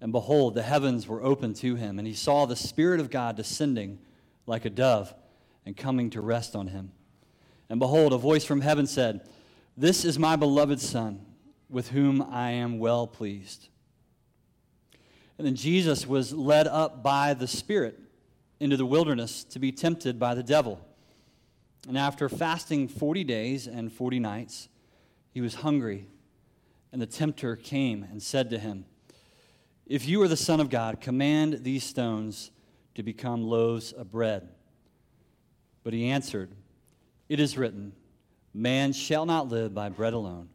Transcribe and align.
And 0.00 0.12
behold, 0.12 0.54
the 0.54 0.62
heavens 0.62 1.06
were 1.08 1.22
opened 1.22 1.56
to 1.56 1.74
him, 1.74 1.98
and 1.98 2.06
he 2.06 2.14
saw 2.14 2.46
the 2.46 2.56
Spirit 2.56 3.00
of 3.00 3.10
God 3.10 3.36
descending 3.36 3.98
like 4.46 4.64
a 4.64 4.70
dove 4.70 5.12
and 5.66 5.76
coming 5.76 6.10
to 6.10 6.20
rest 6.20 6.54
on 6.54 6.68
him. 6.68 6.92
And 7.68 7.80
behold, 7.80 8.12
a 8.12 8.18
voice 8.18 8.44
from 8.44 8.60
heaven 8.60 8.86
said, 8.86 9.28
This 9.76 10.04
is 10.04 10.18
my 10.18 10.36
beloved 10.36 10.80
Son, 10.80 11.26
with 11.68 11.90
whom 11.90 12.22
I 12.22 12.52
am 12.52 12.78
well 12.78 13.06
pleased. 13.06 13.68
And 15.36 15.46
then 15.46 15.54
Jesus 15.54 16.06
was 16.06 16.32
led 16.32 16.66
up 16.66 17.02
by 17.02 17.34
the 17.34 17.46
Spirit 17.46 17.98
into 18.60 18.76
the 18.76 18.86
wilderness 18.86 19.44
to 19.44 19.58
be 19.58 19.70
tempted 19.70 20.18
by 20.18 20.34
the 20.34 20.42
devil. 20.42 20.80
And 21.86 21.96
after 21.96 22.28
fasting 22.28 22.88
40 22.88 23.24
days 23.24 23.66
and 23.66 23.92
40 23.92 24.18
nights, 24.18 24.68
he 25.30 25.40
was 25.40 25.56
hungry. 25.56 26.08
And 26.92 27.00
the 27.00 27.06
tempter 27.06 27.54
came 27.54 28.02
and 28.02 28.22
said 28.22 28.50
to 28.50 28.58
him, 28.58 28.84
if 29.88 30.06
you 30.06 30.20
are 30.22 30.28
the 30.28 30.36
Son 30.36 30.60
of 30.60 30.68
God, 30.68 31.00
command 31.00 31.64
these 31.64 31.82
stones 31.82 32.50
to 32.94 33.02
become 33.02 33.42
loaves 33.42 33.92
of 33.92 34.10
bread. 34.10 34.48
But 35.82 35.94
he 35.94 36.10
answered, 36.10 36.50
It 37.28 37.40
is 37.40 37.56
written, 37.56 37.92
Man 38.52 38.92
shall 38.92 39.24
not 39.24 39.48
live 39.48 39.74
by 39.74 39.88
bread 39.88 40.12
alone, 40.12 40.50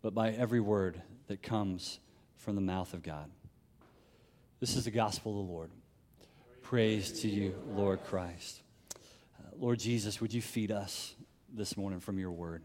but 0.00 0.14
by 0.14 0.30
every 0.30 0.60
word 0.60 1.00
that 1.26 1.42
comes 1.42 2.00
from 2.36 2.54
the 2.54 2.62
mouth 2.62 2.94
of 2.94 3.02
God. 3.02 3.30
This 4.60 4.76
is 4.76 4.86
the 4.86 4.90
gospel 4.90 5.40
of 5.40 5.46
the 5.46 5.52
Lord. 5.52 5.70
Praise 6.62 7.20
to 7.20 7.28
you, 7.28 7.54
Lord 7.74 8.02
Christ. 8.04 8.62
Uh, 8.94 9.48
Lord 9.58 9.78
Jesus, 9.78 10.20
would 10.20 10.32
you 10.32 10.40
feed 10.40 10.70
us 10.70 11.14
this 11.52 11.76
morning 11.76 12.00
from 12.00 12.18
your 12.18 12.30
word? 12.30 12.62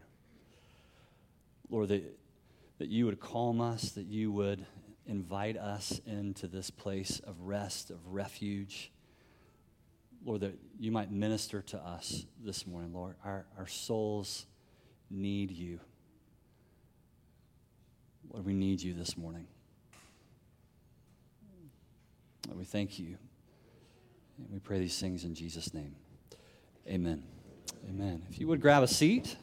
Lord, 1.68 1.88
that, 1.88 2.18
that 2.78 2.88
you 2.88 3.06
would 3.06 3.20
calm 3.20 3.60
us, 3.60 3.90
that 3.90 4.06
you 4.06 4.30
would 4.32 4.64
invite 5.06 5.56
us 5.56 6.00
into 6.06 6.48
this 6.48 6.70
place 6.70 7.20
of 7.20 7.40
rest, 7.42 7.90
of 7.90 7.98
refuge. 8.08 8.90
Lord, 10.24 10.40
that 10.40 10.58
you 10.78 10.90
might 10.90 11.10
minister 11.12 11.62
to 11.62 11.78
us 11.78 12.26
this 12.44 12.66
morning, 12.66 12.92
Lord. 12.92 13.14
Our, 13.24 13.46
our 13.56 13.66
souls 13.66 14.46
need 15.10 15.50
you. 15.50 15.78
Lord, 18.32 18.44
we 18.44 18.54
need 18.54 18.82
you 18.82 18.92
this 18.92 19.16
morning. 19.16 19.46
Lord, 22.48 22.58
we 22.58 22.64
thank 22.64 22.98
you. 22.98 23.16
And 24.38 24.48
we 24.52 24.58
pray 24.58 24.80
these 24.80 24.98
things 24.98 25.24
in 25.24 25.34
Jesus' 25.34 25.72
name. 25.72 25.94
Amen. 26.88 27.22
Amen. 27.88 28.22
If 28.28 28.38
you 28.38 28.48
would 28.48 28.60
grab 28.60 28.82
a 28.82 28.88
seat. 28.88 29.36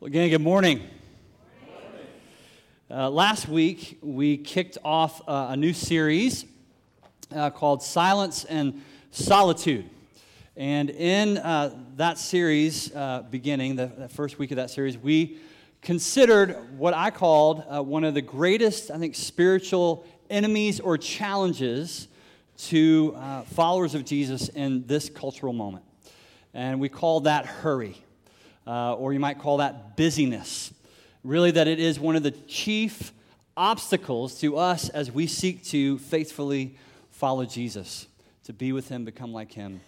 Well, 0.00 0.06
again, 0.06 0.30
good 0.30 0.40
morning. 0.40 0.80
Uh, 2.90 3.10
last 3.10 3.48
week, 3.48 3.98
we 4.00 4.38
kicked 4.38 4.78
off 4.82 5.20
uh, 5.28 5.48
a 5.50 5.56
new 5.58 5.74
series 5.74 6.46
uh, 7.30 7.50
called 7.50 7.82
Silence 7.82 8.46
and 8.46 8.82
Solitude. 9.10 9.84
And 10.56 10.88
in 10.88 11.36
uh, 11.36 11.74
that 11.96 12.16
series, 12.16 12.96
uh, 12.96 13.24
beginning, 13.30 13.76
the, 13.76 13.88
the, 13.88 14.08
first 14.08 14.38
week 14.38 14.52
of 14.52 14.56
that 14.56 14.70
series, 14.70 14.96
we 14.96 15.36
considered 15.82 16.78
what 16.78 16.94
I 16.94 17.10
called 17.10 17.62
uh, 17.68 17.82
one 17.82 18.04
of 18.04 18.14
the 18.14 18.22
greatest, 18.22 18.90
I 18.90 18.96
think, 18.96 19.14
spiritual 19.14 20.06
enemies 20.30 20.80
or 20.80 20.96
challenges 20.96 22.08
to 22.68 23.44
followers 23.48 23.94
of 23.94 24.06
Jesus 24.06 24.48
in 24.48 24.86
this 24.86 25.10
cultural 25.10 25.52
moment. 25.52 25.84
And 26.54 26.80
we 26.80 26.88
called 26.88 27.24
that 27.24 27.44
hurry 27.44 28.02
uh, 28.66 28.94
or 28.94 29.12
you 29.12 29.20
might 29.20 29.38
call 29.38 29.58
that 29.58 29.96
busyness. 29.96 30.72
Really, 31.22 31.50
that 31.50 31.68
it 31.68 31.78
is 31.78 32.00
one 32.00 32.16
of 32.16 32.22
the 32.22 32.30
chief 32.30 33.12
obstacles 33.56 34.40
to 34.40 34.56
us 34.56 34.88
as 34.88 35.10
we 35.12 35.26
seek 35.26 35.62
to 35.64 35.98
faithfully 35.98 36.76
follow 37.10 37.44
Jesus, 37.44 38.06
to 38.44 38.52
be 38.52 38.72
with 38.72 38.88
Him, 38.88 39.04
become 39.04 39.32
like 39.32 39.52
Him, 39.52 39.80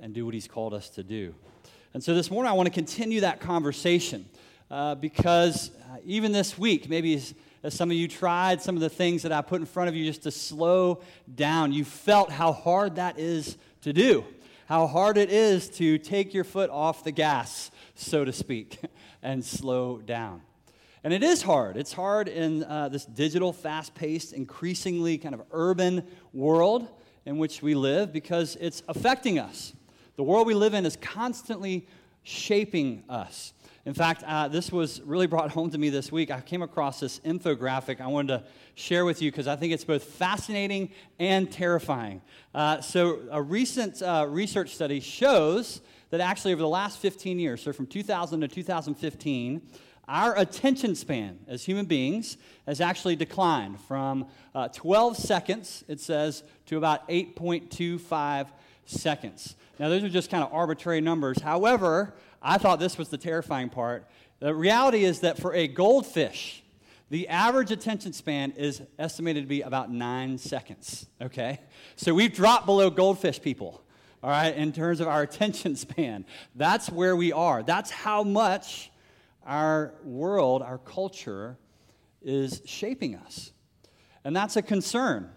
and 0.00 0.14
do 0.14 0.24
what 0.24 0.34
He's 0.34 0.48
called 0.48 0.72
us 0.72 0.88
to 0.90 1.02
do. 1.02 1.34
And 1.94 2.02
so 2.02 2.14
this 2.14 2.30
morning, 2.30 2.50
I 2.50 2.54
want 2.54 2.66
to 2.66 2.72
continue 2.72 3.20
that 3.20 3.40
conversation 3.40 4.24
uh, 4.70 4.94
because 4.94 5.70
uh, 5.90 5.98
even 6.04 6.32
this 6.32 6.58
week, 6.58 6.88
maybe 6.88 7.14
as, 7.14 7.34
as 7.62 7.74
some 7.74 7.90
of 7.90 7.96
you 7.96 8.08
tried 8.08 8.62
some 8.62 8.74
of 8.74 8.80
the 8.80 8.90
things 8.90 9.22
that 9.22 9.32
I 9.32 9.42
put 9.42 9.60
in 9.60 9.66
front 9.66 9.88
of 9.88 9.94
you 9.94 10.04
just 10.04 10.22
to 10.22 10.30
slow 10.30 11.02
down, 11.34 11.72
you 11.72 11.84
felt 11.84 12.30
how 12.30 12.52
hard 12.52 12.96
that 12.96 13.18
is 13.18 13.56
to 13.82 13.92
do, 13.92 14.24
how 14.66 14.86
hard 14.86 15.16
it 15.16 15.30
is 15.30 15.68
to 15.70 15.98
take 15.98 16.34
your 16.34 16.44
foot 16.44 16.70
off 16.70 17.04
the 17.04 17.12
gas 17.12 17.70
so 17.98 18.24
to 18.24 18.32
speak, 18.32 18.78
and 19.22 19.44
slow 19.44 19.98
down. 19.98 20.42
And 21.04 21.12
it 21.12 21.22
is 21.22 21.42
hard. 21.42 21.76
It's 21.76 21.92
hard 21.92 22.28
in 22.28 22.64
uh, 22.64 22.88
this 22.88 23.04
digital, 23.04 23.52
fast 23.52 23.94
paced, 23.94 24.32
increasingly 24.32 25.18
kind 25.18 25.34
of 25.34 25.42
urban 25.52 26.06
world 26.32 26.88
in 27.24 27.38
which 27.38 27.62
we 27.62 27.74
live 27.74 28.12
because 28.12 28.56
it's 28.60 28.82
affecting 28.88 29.38
us. 29.38 29.72
The 30.16 30.22
world 30.22 30.46
we 30.46 30.54
live 30.54 30.74
in 30.74 30.84
is 30.86 30.96
constantly 30.96 31.86
shaping 32.22 33.04
us. 33.08 33.52
In 33.84 33.94
fact, 33.94 34.22
uh, 34.26 34.48
this 34.48 34.70
was 34.70 35.00
really 35.02 35.26
brought 35.26 35.50
home 35.52 35.70
to 35.70 35.78
me 35.78 35.88
this 35.88 36.12
week. 36.12 36.30
I 36.30 36.40
came 36.40 36.62
across 36.62 37.00
this 37.00 37.20
infographic 37.20 38.00
I 38.00 38.06
wanted 38.06 38.38
to 38.38 38.44
share 38.74 39.04
with 39.04 39.22
you 39.22 39.30
because 39.30 39.46
I 39.46 39.56
think 39.56 39.72
it's 39.72 39.84
both 39.84 40.04
fascinating 40.04 40.90
and 41.18 41.50
terrifying. 41.50 42.20
Uh, 42.54 42.80
so, 42.80 43.20
a 43.30 43.40
recent 43.40 44.02
uh, 44.02 44.26
research 44.28 44.74
study 44.74 45.00
shows 45.00 45.80
that 46.10 46.20
actually 46.20 46.52
over 46.52 46.62
the 46.62 46.68
last 46.68 46.98
15 46.98 47.38
years, 47.38 47.62
so 47.62 47.72
from 47.72 47.86
2000 47.86 48.40
to 48.40 48.48
2015, 48.48 49.62
our 50.08 50.38
attention 50.38 50.94
span 50.94 51.38
as 51.46 51.64
human 51.64 51.84
beings 51.84 52.38
has 52.66 52.80
actually 52.80 53.14
declined 53.14 53.78
from 53.80 54.26
uh, 54.54 54.68
12 54.68 55.16
seconds, 55.18 55.84
it 55.86 56.00
says, 56.00 56.42
to 56.66 56.78
about 56.78 57.06
8.25 57.08 58.46
seconds. 58.86 59.54
Now, 59.78 59.90
those 59.90 60.02
are 60.02 60.08
just 60.08 60.30
kind 60.30 60.42
of 60.42 60.52
arbitrary 60.52 61.02
numbers. 61.02 61.42
However, 61.42 62.14
I 62.42 62.56
thought 62.56 62.80
this 62.80 62.96
was 62.96 63.10
the 63.10 63.18
terrifying 63.18 63.68
part. 63.68 64.06
The 64.40 64.54
reality 64.54 65.04
is 65.04 65.20
that 65.20 65.38
for 65.38 65.52
a 65.52 65.68
goldfish, 65.68 66.62
the 67.10 67.28
average 67.28 67.70
attention 67.70 68.12
span 68.12 68.52
is 68.52 68.82
estimated 68.98 69.44
to 69.44 69.48
be 69.48 69.62
about 69.62 69.90
nine 69.90 70.38
seconds, 70.38 71.06
okay? 71.20 71.60
So 71.96 72.14
we've 72.14 72.32
dropped 72.32 72.64
below 72.64 72.88
goldfish 72.88 73.42
people 73.42 73.82
all 74.22 74.30
right, 74.30 74.54
in 74.54 74.72
terms 74.72 75.00
of 75.00 75.08
our 75.08 75.22
attention 75.22 75.76
span. 75.76 76.24
That's 76.54 76.90
where 76.90 77.14
we 77.14 77.32
are. 77.32 77.62
That's 77.62 77.90
how 77.90 78.22
much 78.22 78.90
our 79.46 79.94
world, 80.04 80.62
our 80.62 80.78
culture, 80.78 81.56
is 82.22 82.62
shaping 82.64 83.14
us. 83.14 83.52
And 84.24 84.34
that's 84.34 84.56
a 84.56 84.62
concern. 84.62 85.30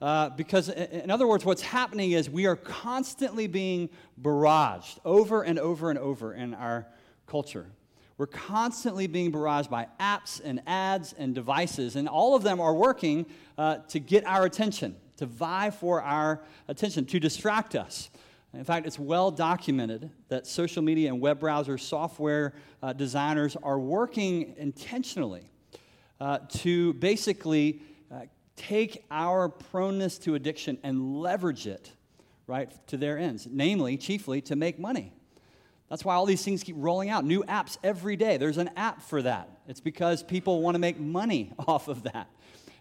Uh, 0.00 0.28
because, 0.30 0.68
in 0.68 1.10
other 1.10 1.26
words, 1.26 1.44
what's 1.44 1.62
happening 1.62 2.12
is 2.12 2.28
we 2.28 2.46
are 2.46 2.56
constantly 2.56 3.46
being 3.46 3.88
barraged 4.20 4.98
over 5.04 5.42
and 5.42 5.58
over 5.58 5.88
and 5.88 5.98
over 5.98 6.34
in 6.34 6.52
our 6.52 6.86
culture. 7.26 7.70
We're 8.18 8.26
constantly 8.26 9.06
being 9.06 9.32
barraged 9.32 9.70
by 9.70 9.88
apps 10.00 10.40
and 10.44 10.62
ads 10.66 11.14
and 11.14 11.34
devices, 11.34 11.96
and 11.96 12.08
all 12.08 12.34
of 12.34 12.42
them 12.42 12.60
are 12.60 12.74
working 12.74 13.26
uh, 13.56 13.78
to 13.88 13.98
get 13.98 14.26
our 14.26 14.44
attention 14.44 14.96
to 15.16 15.26
vie 15.26 15.70
for 15.70 16.02
our 16.02 16.42
attention, 16.68 17.04
to 17.06 17.20
distract 17.20 17.74
us. 17.74 18.10
In 18.52 18.64
fact, 18.64 18.86
it's 18.86 18.98
well 18.98 19.30
documented 19.30 20.10
that 20.28 20.46
social 20.46 20.82
media 20.82 21.08
and 21.08 21.20
web 21.20 21.40
browser 21.40 21.76
software 21.76 22.54
uh, 22.82 22.92
designers 22.92 23.56
are 23.62 23.78
working 23.78 24.54
intentionally 24.56 25.50
uh, 26.20 26.38
to 26.48 26.92
basically 26.94 27.82
uh, 28.12 28.20
take 28.56 29.04
our 29.10 29.48
proneness 29.48 30.18
to 30.22 30.36
addiction 30.36 30.78
and 30.84 31.20
leverage 31.20 31.66
it, 31.66 31.90
right, 32.46 32.70
to 32.86 32.96
their 32.96 33.18
ends, 33.18 33.48
namely, 33.50 33.96
chiefly, 33.96 34.40
to 34.42 34.54
make 34.54 34.78
money. 34.78 35.12
That's 35.90 36.04
why 36.04 36.14
all 36.14 36.26
these 36.26 36.44
things 36.44 36.62
keep 36.62 36.76
rolling 36.78 37.10
out. 37.10 37.24
New 37.24 37.42
apps 37.44 37.76
every 37.82 38.16
day. 38.16 38.36
There's 38.36 38.58
an 38.58 38.70
app 38.76 39.02
for 39.02 39.22
that. 39.22 39.48
It's 39.68 39.80
because 39.80 40.22
people 40.22 40.62
want 40.62 40.76
to 40.76 40.78
make 40.78 40.98
money 40.98 41.52
off 41.66 41.88
of 41.88 42.04
that. 42.04 42.28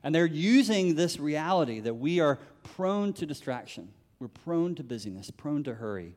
And 0.04 0.14
they're 0.14 0.26
using 0.26 0.96
this 0.96 1.20
reality 1.20 1.80
that 1.80 1.94
we 1.94 2.20
are 2.20 2.40
prone 2.64 3.14
to 3.14 3.26
distraction. 3.26 3.90
We're 4.20 4.28
prone 4.28 4.76
to 4.76 4.84
busyness, 4.84 5.32
prone 5.32 5.64
to 5.64 5.76
hurry. 5.76 6.16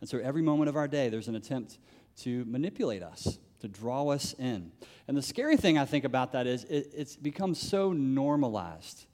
And 0.00 0.08
so 0.08 0.18
every 0.18 0.42
moment 0.42 0.68
of 0.68 0.76
our 0.76 0.88
day, 0.88 1.08
there's 1.08 1.28
an 1.28 1.34
attempt 1.34 1.78
to 2.18 2.44
manipulate 2.44 3.02
us, 3.02 3.38
to 3.60 3.68
draw 3.68 4.08
us 4.08 4.34
in. 4.38 4.70
And 5.08 5.16
the 5.16 5.22
scary 5.22 5.56
thing 5.56 5.78
I 5.78 5.84
think 5.84 6.04
about 6.04 6.32
that 6.32 6.46
is 6.46 6.64
it, 6.64 6.92
it's 6.94 7.16
become 7.16 7.54
so 7.54 7.92
normalized, 7.92 9.06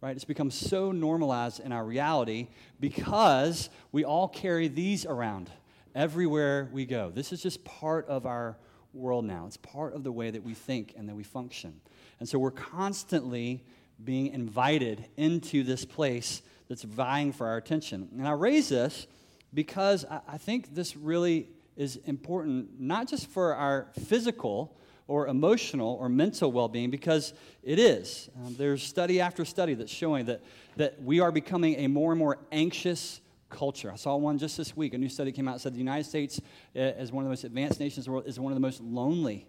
right? 0.00 0.16
It's 0.16 0.24
become 0.24 0.50
so 0.50 0.90
normalized 0.90 1.60
in 1.60 1.70
our 1.72 1.84
reality 1.84 2.48
because 2.80 3.70
we 3.92 4.04
all 4.04 4.28
carry 4.28 4.68
these 4.68 5.06
around 5.06 5.50
everywhere 5.94 6.68
we 6.72 6.86
go. 6.86 7.10
This 7.10 7.32
is 7.32 7.42
just 7.42 7.64
part 7.64 8.08
of 8.08 8.26
our 8.26 8.56
world 8.92 9.24
now. 9.24 9.44
It's 9.46 9.56
part 9.56 9.94
of 9.94 10.02
the 10.02 10.12
way 10.12 10.30
that 10.30 10.42
we 10.42 10.54
think 10.54 10.94
and 10.96 11.08
that 11.08 11.14
we 11.14 11.22
function. 11.22 11.80
And 12.20 12.28
so 12.28 12.38
we're 12.38 12.50
constantly 12.50 13.64
being 14.02 14.28
invited 14.28 15.04
into 15.16 15.62
this 15.62 15.84
place 15.84 16.42
that's 16.68 16.82
vying 16.82 17.32
for 17.32 17.46
our 17.46 17.56
attention. 17.56 18.08
And 18.16 18.26
I 18.26 18.32
raise 18.32 18.68
this 18.68 19.06
because 19.54 20.04
I 20.04 20.38
think 20.38 20.74
this 20.74 20.96
really 20.96 21.48
is 21.76 21.96
important, 22.04 22.80
not 22.80 23.08
just 23.08 23.28
for 23.28 23.54
our 23.54 23.88
physical 24.06 24.76
or 25.06 25.26
emotional 25.26 25.96
or 26.00 26.08
mental 26.08 26.52
well 26.52 26.68
being, 26.68 26.90
because 26.90 27.32
it 27.62 27.78
is. 27.78 28.28
Um, 28.36 28.54
there's 28.58 28.82
study 28.82 29.20
after 29.20 29.44
study 29.44 29.74
that's 29.74 29.92
showing 29.92 30.26
that, 30.26 30.42
that 30.76 31.02
we 31.02 31.20
are 31.20 31.32
becoming 31.32 31.76
a 31.76 31.86
more 31.86 32.12
and 32.12 32.18
more 32.18 32.38
anxious 32.52 33.20
culture. 33.48 33.90
I 33.90 33.96
saw 33.96 34.16
one 34.16 34.36
just 34.38 34.58
this 34.58 34.76
week. 34.76 34.92
A 34.92 34.98
new 34.98 35.08
study 35.08 35.32
came 35.32 35.48
out 35.48 35.60
said 35.62 35.72
the 35.72 35.78
United 35.78 36.04
States, 36.04 36.40
uh, 36.76 36.78
as 36.78 37.10
one 37.10 37.24
of 37.24 37.26
the 37.26 37.30
most 37.30 37.44
advanced 37.44 37.80
nations 37.80 38.06
in 38.06 38.10
the 38.10 38.14
world, 38.16 38.28
is 38.28 38.38
one 38.38 38.52
of 38.52 38.56
the 38.56 38.60
most 38.60 38.82
lonely 38.82 39.46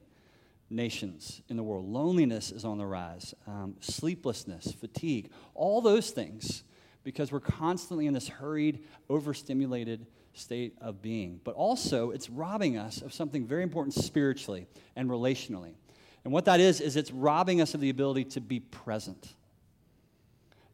nations 0.69 1.42
in 1.50 1.57
the 1.57 1.63
world. 1.63 1.86
Loneliness 1.86 2.51
is 2.51 2.66
on 2.66 2.77
the 2.77 2.86
rise, 2.86 3.33
um, 3.48 3.75
sleeplessness, 3.80 4.71
fatigue, 4.71 5.31
all 5.56 5.81
those 5.81 6.12
things, 6.12 6.63
because 7.04 7.31
we're 7.31 7.39
constantly 7.39 8.06
in 8.06 8.13
this 8.13 8.27
hurried, 8.27 8.83
overstimulated 9.10 10.06
state 10.33 10.75
of 10.80 11.01
being. 11.01 11.39
But 11.44 11.56
also, 11.56 12.12
it's 12.12 12.30
robbing 12.30 12.77
us 12.77 13.01
of 13.01 13.13
something 13.13 13.45
very 13.45 13.63
important 13.63 13.94
spiritually 13.94 14.68
and 14.95 15.10
relationally. 15.10 15.74
And 16.24 16.33
what 16.33 16.45
that 16.45 16.60
is, 16.60 16.81
is 16.81 16.95
it's 16.95 17.12
robbing 17.12 17.62
us 17.62 17.74
of 17.74 17.81
the 17.81 17.89
ability 17.89 18.25
to 18.25 18.42
be 18.42 18.60
present. 18.60 19.33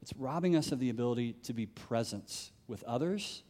It's 0.01 0.13
robbing 0.18 0.56
us 0.56 0.71
of 0.71 0.80
the 0.80 0.89
ability 0.89 1.33
to 1.44 1.53
be 1.53 1.65
present 1.65 2.51
with 2.68 2.83
others, 2.83 3.44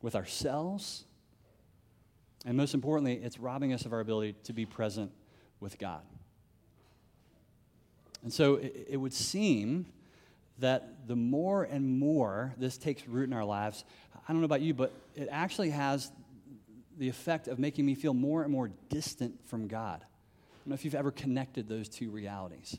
with 0.00 0.14
ourselves, 0.14 1.04
and 2.44 2.56
most 2.56 2.74
importantly, 2.74 3.14
it's 3.14 3.38
robbing 3.38 3.72
us 3.72 3.86
of 3.86 3.92
our 3.92 4.00
ability 4.00 4.34
to 4.44 4.52
be 4.52 4.66
present 4.66 5.10
with 5.60 5.78
God. 5.78 6.02
And 8.22 8.32
so 8.32 8.56
it, 8.56 8.86
it 8.90 8.96
would 8.96 9.12
seem 9.12 9.86
that 10.58 11.08
the 11.08 11.16
more 11.16 11.64
and 11.64 11.98
more 11.98 12.54
this 12.58 12.78
takes 12.78 13.06
root 13.06 13.28
in 13.28 13.32
our 13.32 13.44
lives, 13.44 13.84
I 14.28 14.32
don't 14.32 14.40
know 14.40 14.46
about 14.46 14.62
you, 14.62 14.74
but 14.74 14.92
it 15.14 15.28
actually 15.30 15.70
has 15.70 16.10
the 16.98 17.08
effect 17.08 17.48
of 17.48 17.58
making 17.58 17.84
me 17.84 17.94
feel 17.94 18.14
more 18.14 18.42
and 18.42 18.52
more 18.52 18.70
distant 18.88 19.46
from 19.48 19.66
God. 19.66 20.00
I 20.02 20.56
don't 20.64 20.70
know 20.70 20.74
if 20.74 20.84
you've 20.84 20.94
ever 20.94 21.10
connected 21.10 21.68
those 21.68 21.88
two 21.88 22.10
realities. 22.10 22.78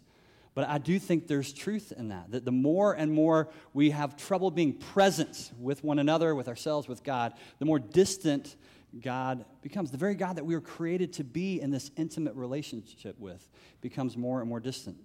But 0.55 0.69
I 0.69 0.77
do 0.77 0.97
think 0.99 1.27
there's 1.27 1.51
truth 1.51 1.91
in 1.95 2.07
that, 2.09 2.31
that 2.31 2.45
the 2.45 2.51
more 2.51 2.93
and 2.93 3.11
more 3.11 3.49
we 3.73 3.89
have 3.89 4.15
trouble 4.15 4.49
being 4.49 4.73
present 4.73 5.51
with 5.59 5.83
one 5.83 5.99
another, 5.99 6.33
with 6.33 6.47
ourselves, 6.47 6.87
with 6.87 7.03
God, 7.03 7.33
the 7.59 7.65
more 7.65 7.77
distant 7.77 8.55
God 9.01 9.45
becomes. 9.61 9.91
The 9.91 9.97
very 9.97 10.15
God 10.15 10.37
that 10.37 10.45
we 10.45 10.55
were 10.55 10.61
created 10.61 11.13
to 11.13 11.23
be 11.23 11.61
in 11.61 11.71
this 11.71 11.91
intimate 11.97 12.35
relationship 12.35 13.19
with 13.19 13.49
becomes 13.81 14.15
more 14.15 14.39
and 14.39 14.49
more 14.49 14.59
distant. 14.59 14.97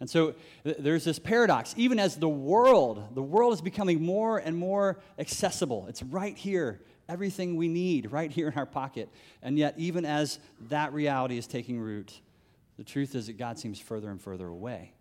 And 0.00 0.10
so 0.10 0.34
th- 0.64 0.76
there's 0.78 1.04
this 1.04 1.18
paradox. 1.18 1.74
Even 1.76 1.98
as 1.98 2.16
the 2.16 2.28
world, 2.28 3.14
the 3.14 3.22
world 3.22 3.52
is 3.52 3.60
becoming 3.60 4.02
more 4.02 4.38
and 4.38 4.56
more 4.56 5.00
accessible. 5.18 5.86
It's 5.88 6.02
right 6.02 6.36
here, 6.36 6.80
everything 7.08 7.56
we 7.56 7.68
need 7.68 8.10
right 8.10 8.30
here 8.30 8.48
in 8.48 8.54
our 8.54 8.66
pocket. 8.66 9.08
And 9.42 9.58
yet, 9.58 9.74
even 9.76 10.04
as 10.04 10.38
that 10.68 10.92
reality 10.92 11.38
is 11.38 11.46
taking 11.46 11.80
root, 11.80 12.20
the 12.78 12.84
truth 12.84 13.14
is 13.14 13.28
that 13.28 13.38
God 13.38 13.58
seems 13.58 13.78
further 13.78 14.10
and 14.10 14.20
further 14.20 14.48
away. 14.48 14.92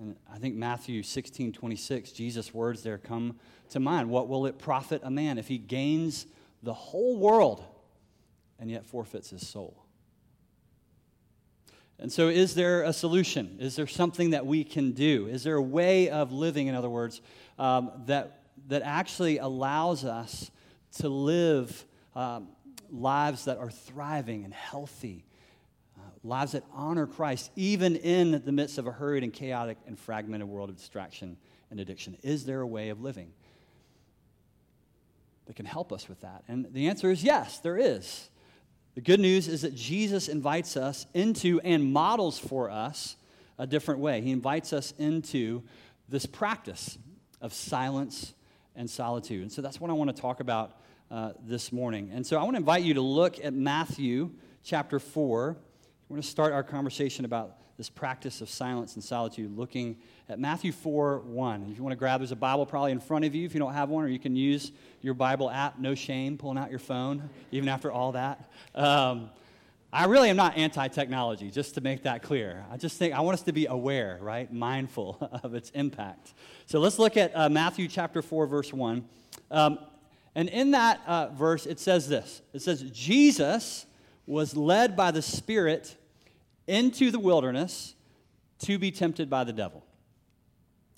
And 0.00 0.16
I 0.32 0.38
think 0.38 0.54
Matthew 0.54 1.02
16, 1.02 1.52
26, 1.52 2.12
Jesus' 2.12 2.54
words 2.54 2.82
there 2.82 2.96
come 2.96 3.38
to 3.68 3.80
mind. 3.80 4.08
What 4.08 4.28
will 4.28 4.46
it 4.46 4.58
profit 4.58 5.02
a 5.04 5.10
man 5.10 5.36
if 5.36 5.46
he 5.46 5.58
gains 5.58 6.26
the 6.62 6.72
whole 6.72 7.18
world 7.18 7.62
and 8.58 8.70
yet 8.70 8.86
forfeits 8.86 9.28
his 9.28 9.46
soul? 9.46 9.84
And 11.98 12.10
so, 12.10 12.28
is 12.28 12.54
there 12.54 12.82
a 12.82 12.94
solution? 12.94 13.58
Is 13.60 13.76
there 13.76 13.86
something 13.86 14.30
that 14.30 14.46
we 14.46 14.64
can 14.64 14.92
do? 14.92 15.26
Is 15.26 15.42
there 15.42 15.56
a 15.56 15.62
way 15.62 16.08
of 16.08 16.32
living, 16.32 16.66
in 16.66 16.74
other 16.74 16.88
words, 16.88 17.20
um, 17.58 17.90
that, 18.06 18.44
that 18.68 18.80
actually 18.80 19.36
allows 19.36 20.06
us 20.06 20.50
to 21.00 21.10
live 21.10 21.84
um, 22.16 22.48
lives 22.90 23.44
that 23.44 23.58
are 23.58 23.70
thriving 23.70 24.44
and 24.44 24.54
healthy 24.54 25.26
lives 26.22 26.52
that 26.52 26.64
honor 26.72 27.06
Christ, 27.06 27.50
even 27.56 27.96
in 27.96 28.42
the 28.44 28.52
midst 28.52 28.78
of 28.78 28.86
a 28.86 28.92
hurried 28.92 29.22
and 29.22 29.32
chaotic 29.32 29.78
and 29.86 29.98
fragmented 29.98 30.48
world 30.48 30.68
of 30.70 30.76
distraction 30.76 31.36
and 31.70 31.80
addiction? 31.80 32.16
Is 32.22 32.44
there 32.44 32.60
a 32.60 32.66
way 32.66 32.90
of 32.90 33.00
living 33.00 33.32
that 35.46 35.56
can 35.56 35.66
help 35.66 35.92
us 35.92 36.08
with 36.08 36.20
that? 36.20 36.44
And 36.48 36.66
the 36.72 36.88
answer 36.88 37.10
is 37.10 37.24
yes, 37.24 37.58
there 37.58 37.78
is. 37.78 38.28
The 38.94 39.00
good 39.00 39.20
news 39.20 39.48
is 39.48 39.62
that 39.62 39.74
Jesus 39.74 40.28
invites 40.28 40.76
us 40.76 41.06
into 41.14 41.60
and 41.60 41.92
models 41.92 42.38
for 42.38 42.70
us 42.70 43.16
a 43.58 43.66
different 43.66 44.00
way. 44.00 44.20
He 44.20 44.32
invites 44.32 44.72
us 44.72 44.92
into 44.98 45.62
this 46.08 46.26
practice 46.26 46.98
of 47.40 47.54
silence 47.54 48.34
and 48.74 48.90
solitude. 48.90 49.42
And 49.42 49.52
so 49.52 49.62
that's 49.62 49.80
what 49.80 49.90
I 49.90 49.94
want 49.94 50.14
to 50.14 50.20
talk 50.20 50.40
about 50.40 50.80
uh, 51.10 51.32
this 51.42 51.72
morning. 51.72 52.10
And 52.12 52.26
so 52.26 52.38
I 52.38 52.42
want 52.42 52.54
to 52.54 52.58
invite 52.58 52.82
you 52.82 52.94
to 52.94 53.00
look 53.00 53.42
at 53.44 53.52
Matthew 53.52 54.30
chapter 54.62 54.98
4 54.98 55.56
we're 56.10 56.14
going 56.14 56.22
to 56.22 56.28
start 56.28 56.52
our 56.52 56.64
conversation 56.64 57.24
about 57.24 57.56
this 57.76 57.88
practice 57.88 58.40
of 58.40 58.50
silence 58.50 58.96
and 58.96 59.04
solitude 59.04 59.56
looking 59.56 59.96
at 60.28 60.40
Matthew 60.40 60.72
4 60.72 61.20
1. 61.20 61.68
If 61.70 61.76
you 61.76 61.84
want 61.84 61.92
to 61.92 61.96
grab, 61.96 62.18
there's 62.18 62.32
a 62.32 62.36
Bible 62.36 62.66
probably 62.66 62.90
in 62.90 62.98
front 62.98 63.24
of 63.24 63.32
you 63.32 63.46
if 63.46 63.54
you 63.54 63.60
don't 63.60 63.74
have 63.74 63.90
one, 63.90 64.04
or 64.04 64.08
you 64.08 64.18
can 64.18 64.34
use 64.34 64.72
your 65.02 65.14
Bible 65.14 65.48
app, 65.48 65.78
no 65.78 65.94
shame, 65.94 66.36
pulling 66.36 66.58
out 66.58 66.68
your 66.68 66.80
phone, 66.80 67.30
even 67.52 67.68
after 67.68 67.92
all 67.92 68.10
that. 68.10 68.50
Um, 68.74 69.30
I 69.92 70.06
really 70.06 70.30
am 70.30 70.36
not 70.36 70.56
anti 70.56 70.88
technology, 70.88 71.48
just 71.48 71.76
to 71.76 71.80
make 71.80 72.02
that 72.02 72.24
clear. 72.24 72.64
I 72.72 72.76
just 72.76 72.98
think 72.98 73.14
I 73.14 73.20
want 73.20 73.34
us 73.34 73.42
to 73.42 73.52
be 73.52 73.66
aware, 73.66 74.18
right? 74.20 74.52
Mindful 74.52 75.16
of 75.44 75.54
its 75.54 75.70
impact. 75.76 76.34
So 76.66 76.80
let's 76.80 76.98
look 76.98 77.16
at 77.16 77.30
uh, 77.36 77.48
Matthew 77.48 77.86
chapter 77.86 78.20
4, 78.20 78.48
verse 78.48 78.72
1. 78.72 79.04
Um, 79.52 79.78
and 80.34 80.48
in 80.48 80.72
that 80.72 81.02
uh, 81.06 81.28
verse, 81.28 81.66
it 81.66 81.78
says 81.78 82.08
this 82.08 82.42
it 82.52 82.62
says, 82.62 82.82
Jesus 82.90 83.86
was 84.26 84.56
led 84.56 84.96
by 84.96 85.12
the 85.12 85.22
Spirit 85.22 85.96
into 86.66 87.10
the 87.10 87.18
wilderness 87.18 87.94
to 88.60 88.78
be 88.78 88.90
tempted 88.90 89.28
by 89.30 89.44
the 89.44 89.52
devil. 89.52 89.84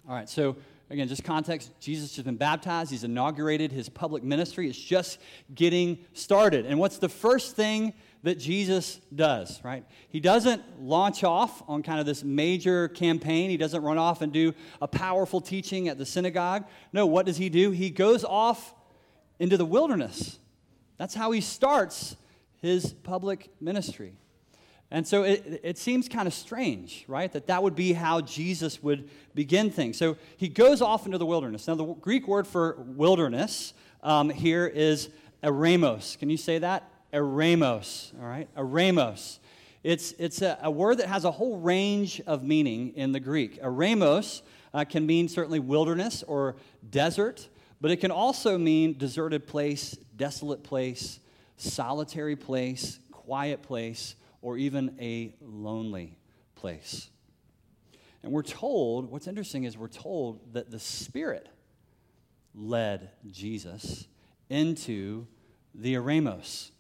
All 0.09 0.14
right, 0.14 0.28
so 0.28 0.57
again, 0.90 1.09
just 1.09 1.25
context 1.25 1.71
Jesus 1.81 2.16
has 2.16 2.25
been 2.25 2.37
baptized, 2.37 2.90
he's 2.90 3.04
inaugurated 3.04 3.73
his 3.73 3.88
public 3.88 4.23
ministry, 4.23 4.69
it's 4.69 4.78
just 4.78 5.19
getting 5.54 5.99
started. 6.12 6.66
And 6.66 6.78
what's 6.78 6.99
the 6.99 7.09
first 7.09 7.57
thing 7.57 7.95
that 8.23 8.38
Jesus 8.38 9.00
does, 9.14 9.62
right? 9.64 9.85
He 10.09 10.21
doesn't 10.21 10.62
launch 10.81 11.25
off 11.25 11.62
on 11.69 11.83
kind 11.83 11.99
of 11.99 12.07
this 12.07 12.23
major 12.23 12.88
campaign. 12.88 13.50
He 13.50 13.57
doesn't 13.57 13.83
run 13.83 13.99
off 13.99 14.23
and 14.23 14.33
do 14.33 14.54
a 14.81 14.87
powerful 14.87 15.40
teaching 15.40 15.88
at 15.88 15.99
the 15.99 16.07
synagogue. 16.07 16.64
No, 16.92 17.07
what 17.07 17.26
does 17.26 17.37
he 17.37 17.49
do? 17.49 17.73
He 17.73 17.90
goes 17.90 18.25
off 18.25 18.75
into 19.40 19.57
the 19.57 19.64
wilderness. 19.64 20.38
That's 20.99 21.14
how 21.14 21.33
he 21.33 21.40
starts 21.40 22.16
his 22.61 22.92
public 22.92 23.50
ministry. 23.61 24.14
And 24.92 25.08
so 25.08 25.22
it, 25.22 25.62
it 25.64 25.78
seems 25.78 26.06
kind 26.06 26.28
of 26.28 26.34
strange, 26.34 27.06
right? 27.08 27.32
That 27.32 27.46
that 27.46 27.62
would 27.62 27.75
be 27.75 27.94
how 27.94 28.20
Jesus 28.20 28.82
would 28.82 29.08
begin 29.34 29.70
things. 29.70 29.96
So 29.96 30.18
he 30.37 30.49
goes 30.49 30.82
off 30.82 31.06
into 31.06 31.16
the 31.16 31.25
wilderness. 31.25 31.66
Now, 31.66 31.76
the 31.76 31.87
Greek 31.87 32.28
word 32.28 32.46
for 32.46 32.76
wilderness 32.78 33.72
um, 34.02 34.28
here 34.28 34.66
is 34.66 35.08
eremos. 35.42 36.18
Can 36.18 36.28
you 36.28 36.37
say 36.37 36.58
that? 36.58 36.90
Eremos, 37.11 38.12
all 38.20 38.28
right? 38.28 38.54
Eremos. 38.54 39.38
It's, 39.82 40.12
it's 40.18 40.42
a, 40.42 40.58
a, 40.62 40.70
word 40.70 40.99
that 40.99 41.08
has 41.08 41.25
a 41.25 41.30
whole 41.30 41.58
range 41.58 42.20
of 42.26 42.44
meaning 42.44 42.92
in 42.94 43.12
the 43.12 43.20
Greek. 43.20 43.62
Eremos 43.62 44.42
uh, 44.75 44.84
can 44.84 45.06
mean 45.06 45.26
certainly 45.26 45.58
wilderness 45.58 46.22
or 46.22 46.56
desert, 46.90 47.49
but 47.80 47.90
it 47.90 47.96
can 47.96 48.11
also 48.11 48.58
mean 48.58 48.99
deserted 48.99 49.46
place, 49.46 49.96
desolate 50.18 50.62
place, 50.62 51.18
solitary 51.56 52.37
place, 52.37 52.99
quiet 53.11 53.62
place 53.62 54.16
or 54.42 54.58
even 54.58 54.94
a 55.00 55.34
lonely 55.40 56.18
place. 56.54 57.08
And 58.22 58.30
we're 58.30 58.42
told, 58.42 59.11
what's 59.11 59.26
interesting 59.26 59.64
is 59.64 59.78
we're 59.78 59.88
told 59.88 60.52
that 60.52 60.70
the 60.70 60.78
Spirit 60.78 61.49
led 62.54 63.11
Jesus 63.30 64.06
into 64.50 65.26
the 65.75 65.94
Eremos, 65.94 66.70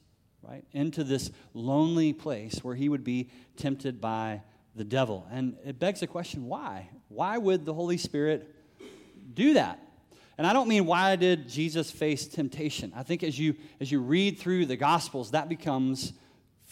right? 0.42 0.64
Into 0.72 1.02
this 1.02 1.30
lonely 1.54 2.12
place 2.12 2.62
where 2.62 2.74
he 2.74 2.90
would 2.90 3.02
be 3.02 3.30
tempted 3.56 4.00
by 4.00 4.42
the 4.76 4.84
devil. 4.84 5.26
And 5.30 5.56
it 5.64 5.78
begs 5.78 6.00
the 6.00 6.06
question 6.06 6.46
why? 6.46 6.90
Why 7.08 7.38
would 7.38 7.64
the 7.64 7.74
Holy 7.74 7.96
Spirit 7.96 8.54
do 9.34 9.54
that. 9.54 9.80
And 10.38 10.46
I 10.46 10.52
don't 10.52 10.68
mean 10.68 10.86
why 10.86 11.16
did 11.16 11.48
Jesus 11.48 11.90
face 11.90 12.26
temptation. 12.26 12.92
I 12.96 13.02
think 13.02 13.22
as 13.22 13.38
you 13.38 13.54
as 13.80 13.92
you 13.92 14.00
read 14.00 14.38
through 14.38 14.66
the 14.66 14.76
gospels 14.76 15.32
that 15.32 15.48
becomes 15.48 16.12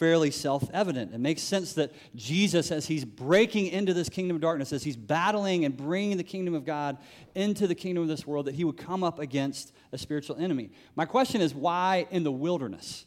fairly 0.01 0.31
self-evident. 0.31 1.13
It 1.13 1.19
makes 1.19 1.43
sense 1.43 1.73
that 1.73 1.91
Jesus 2.15 2.71
as 2.71 2.87
he's 2.87 3.05
breaking 3.05 3.67
into 3.67 3.93
this 3.93 4.09
kingdom 4.09 4.33
of 4.33 4.41
darkness 4.41 4.73
as 4.73 4.81
he's 4.81 4.97
battling 4.97 5.63
and 5.63 5.77
bringing 5.77 6.17
the 6.17 6.23
kingdom 6.23 6.55
of 6.55 6.65
God 6.65 6.97
into 7.35 7.67
the 7.67 7.75
kingdom 7.75 8.01
of 8.01 8.09
this 8.09 8.25
world 8.25 8.47
that 8.47 8.55
he 8.55 8.63
would 8.63 8.77
come 8.77 9.03
up 9.03 9.19
against 9.19 9.71
a 9.91 9.99
spiritual 9.99 10.37
enemy. 10.37 10.71
My 10.95 11.05
question 11.05 11.39
is 11.39 11.53
why 11.53 12.07
in 12.09 12.23
the 12.23 12.31
wilderness? 12.31 13.05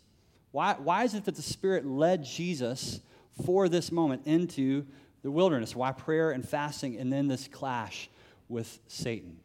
Why 0.52 0.74
why 0.74 1.02
is 1.02 1.14
it 1.14 1.24
that 1.24 1.34
the 1.34 1.42
spirit 1.42 1.84
led 1.84 2.24
Jesus 2.24 3.00
for 3.44 3.68
this 3.68 3.90
moment 3.90 4.22
into 4.24 4.86
the 5.24 5.32
wilderness? 5.32 5.74
Why 5.74 5.90
prayer 5.90 6.30
and 6.30 6.48
fasting 6.48 6.96
and 6.96 7.12
then 7.12 7.26
this 7.26 7.48
clash 7.48 8.08
with 8.48 8.78
Satan? 8.86 9.40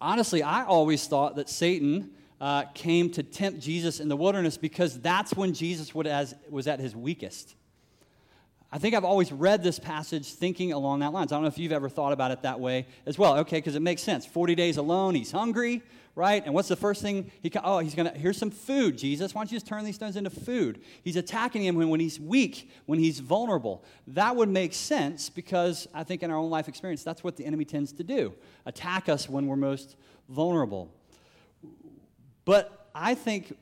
Honestly, 0.00 0.44
I 0.44 0.64
always 0.64 1.08
thought 1.08 1.34
that 1.34 1.48
Satan 1.48 2.12
uh, 2.40 2.64
came 2.74 3.10
to 3.10 3.22
tempt 3.22 3.60
Jesus 3.60 4.00
in 4.00 4.08
the 4.08 4.16
wilderness 4.16 4.56
because 4.56 4.98
that's 5.00 5.34
when 5.34 5.52
Jesus 5.52 5.92
as, 6.06 6.34
was 6.48 6.66
at 6.66 6.80
his 6.80 6.96
weakest. 6.96 7.54
I 8.72 8.78
think 8.78 8.94
I've 8.94 9.04
always 9.04 9.32
read 9.32 9.64
this 9.64 9.80
passage 9.80 10.32
thinking 10.32 10.72
along 10.72 11.00
that 11.00 11.12
lines. 11.12 11.32
I 11.32 11.34
don't 11.34 11.42
know 11.42 11.48
if 11.48 11.58
you've 11.58 11.72
ever 11.72 11.88
thought 11.88 12.12
about 12.12 12.30
it 12.30 12.42
that 12.42 12.60
way 12.60 12.86
as 13.04 13.18
well. 13.18 13.38
Okay, 13.38 13.58
because 13.58 13.74
it 13.74 13.82
makes 13.82 14.00
sense. 14.00 14.24
40 14.24 14.54
days 14.54 14.76
alone, 14.76 15.16
he's 15.16 15.32
hungry, 15.32 15.82
right? 16.14 16.44
And 16.44 16.54
what's 16.54 16.68
the 16.68 16.76
first 16.76 17.02
thing 17.02 17.32
he 17.42 17.50
oh, 17.64 17.80
he's 17.80 17.96
going 17.96 18.10
to 18.10 18.16
here's 18.16 18.38
some 18.38 18.52
food, 18.52 18.96
Jesus. 18.96 19.34
Why 19.34 19.40
don't 19.40 19.50
you 19.50 19.56
just 19.56 19.66
turn 19.66 19.84
these 19.84 19.96
stones 19.96 20.14
into 20.14 20.30
food? 20.30 20.80
He's 21.02 21.16
attacking 21.16 21.64
him 21.64 21.74
when, 21.74 21.88
when 21.88 21.98
he's 21.98 22.20
weak, 22.20 22.70
when 22.86 23.00
he's 23.00 23.18
vulnerable. 23.18 23.82
That 24.06 24.36
would 24.36 24.48
make 24.48 24.72
sense 24.72 25.30
because 25.30 25.88
I 25.92 26.04
think 26.04 26.22
in 26.22 26.30
our 26.30 26.36
own 26.36 26.48
life 26.48 26.68
experience, 26.68 27.02
that's 27.02 27.24
what 27.24 27.36
the 27.36 27.44
enemy 27.44 27.64
tends 27.64 27.92
to 27.94 28.04
do. 28.04 28.34
Attack 28.66 29.08
us 29.08 29.28
when 29.28 29.48
we're 29.48 29.56
most 29.56 29.96
vulnerable. 30.28 30.94
But 32.44 32.88
I 32.94 33.14
think 33.14 33.56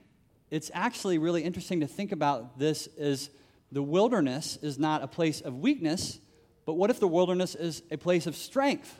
it's 0.50 0.70
actually 0.72 1.18
really 1.18 1.44
interesting 1.44 1.80
to 1.80 1.86
think 1.86 2.12
about 2.12 2.58
this 2.58 2.88
as 2.98 3.30
the 3.70 3.82
wilderness 3.82 4.58
is 4.62 4.78
not 4.78 5.02
a 5.02 5.06
place 5.06 5.40
of 5.40 5.58
weakness, 5.58 6.18
but 6.64 6.74
what 6.74 6.90
if 6.90 7.00
the 7.00 7.08
wilderness 7.08 7.54
is 7.54 7.82
a 7.90 7.96
place 7.96 8.26
of 8.26 8.36
strength? 8.36 8.98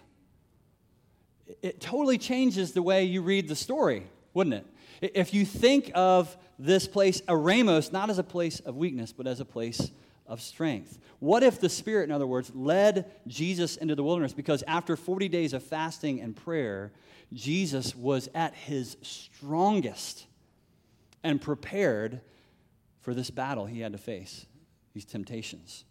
It 1.63 1.81
totally 1.81 2.19
changes 2.19 2.73
the 2.73 2.83
way 2.83 3.05
you 3.05 3.23
read 3.23 3.49
the 3.49 3.57
story, 3.57 4.07
wouldn't 4.35 4.55
it? 4.55 4.67
If 5.15 5.33
you 5.33 5.47
think 5.47 5.91
of 5.95 6.37
this 6.59 6.87
place, 6.87 7.21
Eremos, 7.23 7.93
not 7.93 8.11
as 8.11 8.19
a 8.19 8.25
place 8.25 8.61
of 8.61 8.77
weakness, 8.77 9.13
but 9.13 9.27
as 9.27 9.41
a 9.41 9.45
place 9.45 9.91
of 10.27 10.43
strength. 10.43 10.99
What 11.21 11.43
if 11.43 11.61
the 11.61 11.69
Spirit, 11.69 12.05
in 12.05 12.13
other 12.13 12.27
words, 12.27 12.53
led 12.55 13.11
Jesus 13.27 13.77
into 13.77 13.95
the 13.95 14.05
wilderness? 14.05 14.35
Because 14.35 14.63
after 14.67 14.97
40 14.97 15.29
days 15.29 15.53
of 15.53 15.63
fasting 15.63 16.21
and 16.21 16.37
prayer, 16.37 16.93
Jesus 17.33 17.95
was 17.95 18.29
at 18.35 18.55
his 18.55 18.97
strongest 19.03 20.27
and 21.23 21.41
prepared 21.41 22.21
for 23.01 23.15
this 23.15 23.31
battle 23.31 23.67
he 23.67 23.81
had 23.81 23.93
to 23.93 23.99
face, 23.99 24.47
these 24.95 25.05
temptations. 25.05 25.85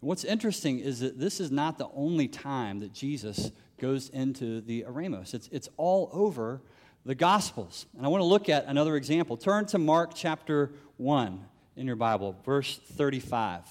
What's 0.00 0.24
interesting 0.24 0.78
is 0.78 1.00
that 1.00 1.18
this 1.18 1.40
is 1.40 1.50
not 1.50 1.76
the 1.76 1.88
only 1.94 2.26
time 2.26 2.80
that 2.80 2.92
Jesus 2.92 3.52
goes 3.78 4.08
into 4.08 4.60
the 4.60 4.84
Eremos. 4.88 5.34
It's, 5.34 5.48
it's 5.52 5.68
all 5.76 6.08
over 6.12 6.62
the 7.04 7.14
Gospels. 7.14 7.86
And 7.96 8.06
I 8.06 8.08
want 8.08 8.22
to 8.22 8.26
look 8.26 8.48
at 8.48 8.66
another 8.66 8.96
example. 8.96 9.36
Turn 9.36 9.66
to 9.66 9.78
Mark 9.78 10.12
chapter 10.14 10.72
1 10.96 11.44
in 11.76 11.86
your 11.86 11.96
Bible, 11.96 12.36
verse 12.44 12.78
35. 12.94 13.62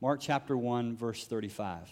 Mark 0.00 0.20
chapter 0.20 0.56
1, 0.56 0.96
verse 0.96 1.26
35. 1.26 1.88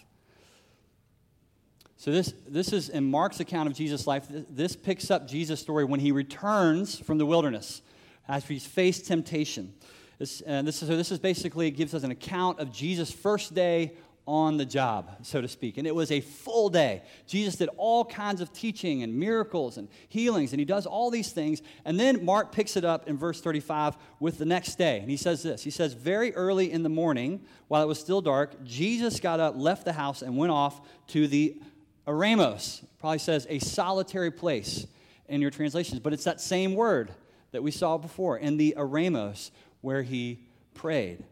So, 1.99 2.11
this, 2.11 2.33
this 2.47 2.73
is 2.73 2.89
in 2.89 3.09
Mark's 3.09 3.39
account 3.39 3.67
of 3.67 3.75
Jesus' 3.75 4.05
life. 4.05 4.27
This 4.29 4.75
picks 4.75 5.09
up 5.09 5.27
Jesus' 5.27 5.59
story 5.59 5.83
when 5.83 5.99
he 5.99 6.11
returns 6.11 6.99
from 6.99 7.17
the 7.17 7.25
wilderness 7.25 7.81
after 8.29 8.53
he's 8.53 8.67
faced 8.67 9.07
temptation. 9.07 9.73
This, 10.19 10.41
and 10.41 10.67
this 10.67 10.81
is, 10.83 10.89
so 10.89 10.95
this 10.95 11.11
is 11.11 11.17
basically, 11.17 11.71
gives 11.71 11.95
us 11.95 12.03
an 12.03 12.11
account 12.11 12.59
of 12.59 12.71
Jesus' 12.71 13.11
first 13.11 13.55
day 13.55 13.93
on 14.27 14.57
the 14.57 14.65
job, 14.65 15.09
so 15.23 15.41
to 15.41 15.47
speak. 15.47 15.77
And 15.77 15.87
it 15.87 15.95
was 15.95 16.11
a 16.11 16.19
full 16.19 16.69
day. 16.69 17.01
Jesus 17.25 17.55
did 17.55 17.69
all 17.77 18.03
kinds 18.03 18.41
of 18.41 18.51
teaching 18.51 19.01
and 19.01 19.15
miracles 19.15 19.77
and 19.77 19.87
healings, 20.09 20.51
and 20.51 20.59
he 20.59 20.65
does 20.65 20.85
all 20.85 21.09
these 21.09 21.31
things. 21.31 21.61
And 21.85 21.99
then 21.99 22.25
Mark 22.25 22.51
picks 22.51 22.75
it 22.75 22.83
up 22.83 23.07
in 23.07 23.17
verse 23.17 23.39
35 23.41 23.95
with 24.19 24.37
the 24.37 24.45
next 24.45 24.77
day. 24.77 24.99
And 24.99 25.09
he 25.09 25.17
says 25.17 25.43
this 25.43 25.63
He 25.63 25.71
says, 25.71 25.93
Very 25.93 26.35
early 26.35 26.71
in 26.71 26.83
the 26.83 26.89
morning, 26.89 27.41
while 27.69 27.81
it 27.81 27.87
was 27.87 27.99
still 27.99 28.21
dark, 28.21 28.63
Jesus 28.63 29.19
got 29.19 29.39
up, 29.39 29.55
left 29.55 29.85
the 29.85 29.93
house, 29.93 30.21
and 30.21 30.37
went 30.37 30.51
off 30.51 30.81
to 31.07 31.27
the 31.27 31.59
Eremos 32.07 32.83
probably 32.99 33.19
says 33.19 33.45
a 33.49 33.59
solitary 33.59 34.31
place 34.31 34.87
in 35.27 35.41
your 35.41 35.51
translations, 35.51 35.99
but 35.99 36.13
it's 36.13 36.23
that 36.23 36.39
same 36.39 36.73
word 36.73 37.11
that 37.51 37.61
we 37.61 37.71
saw 37.71 37.97
before 37.97 38.37
in 38.37 38.57
the 38.57 38.75
Eremos 38.77 39.51
where 39.81 40.03
he 40.03 40.39
prayed. 40.73 41.23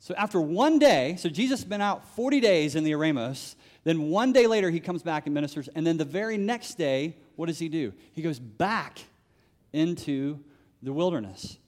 So 0.00 0.14
after 0.16 0.40
one 0.40 0.78
day, 0.78 1.16
so 1.18 1.28
Jesus 1.28 1.60
has 1.60 1.68
been 1.68 1.80
out 1.80 2.06
40 2.16 2.40
days 2.40 2.74
in 2.74 2.84
the 2.84 2.92
Eremos, 2.92 3.54
then 3.84 4.10
one 4.10 4.32
day 4.32 4.46
later 4.46 4.70
he 4.70 4.80
comes 4.80 5.02
back 5.02 5.26
and 5.26 5.34
ministers, 5.34 5.68
and 5.68 5.86
then 5.86 5.98
the 5.98 6.04
very 6.04 6.36
next 6.36 6.74
day, 6.74 7.16
what 7.36 7.46
does 7.46 7.58
he 7.58 7.68
do? 7.68 7.92
He 8.12 8.22
goes 8.22 8.38
back 8.38 8.98
into 9.72 10.40
the 10.82 10.92
wilderness. 10.92 11.58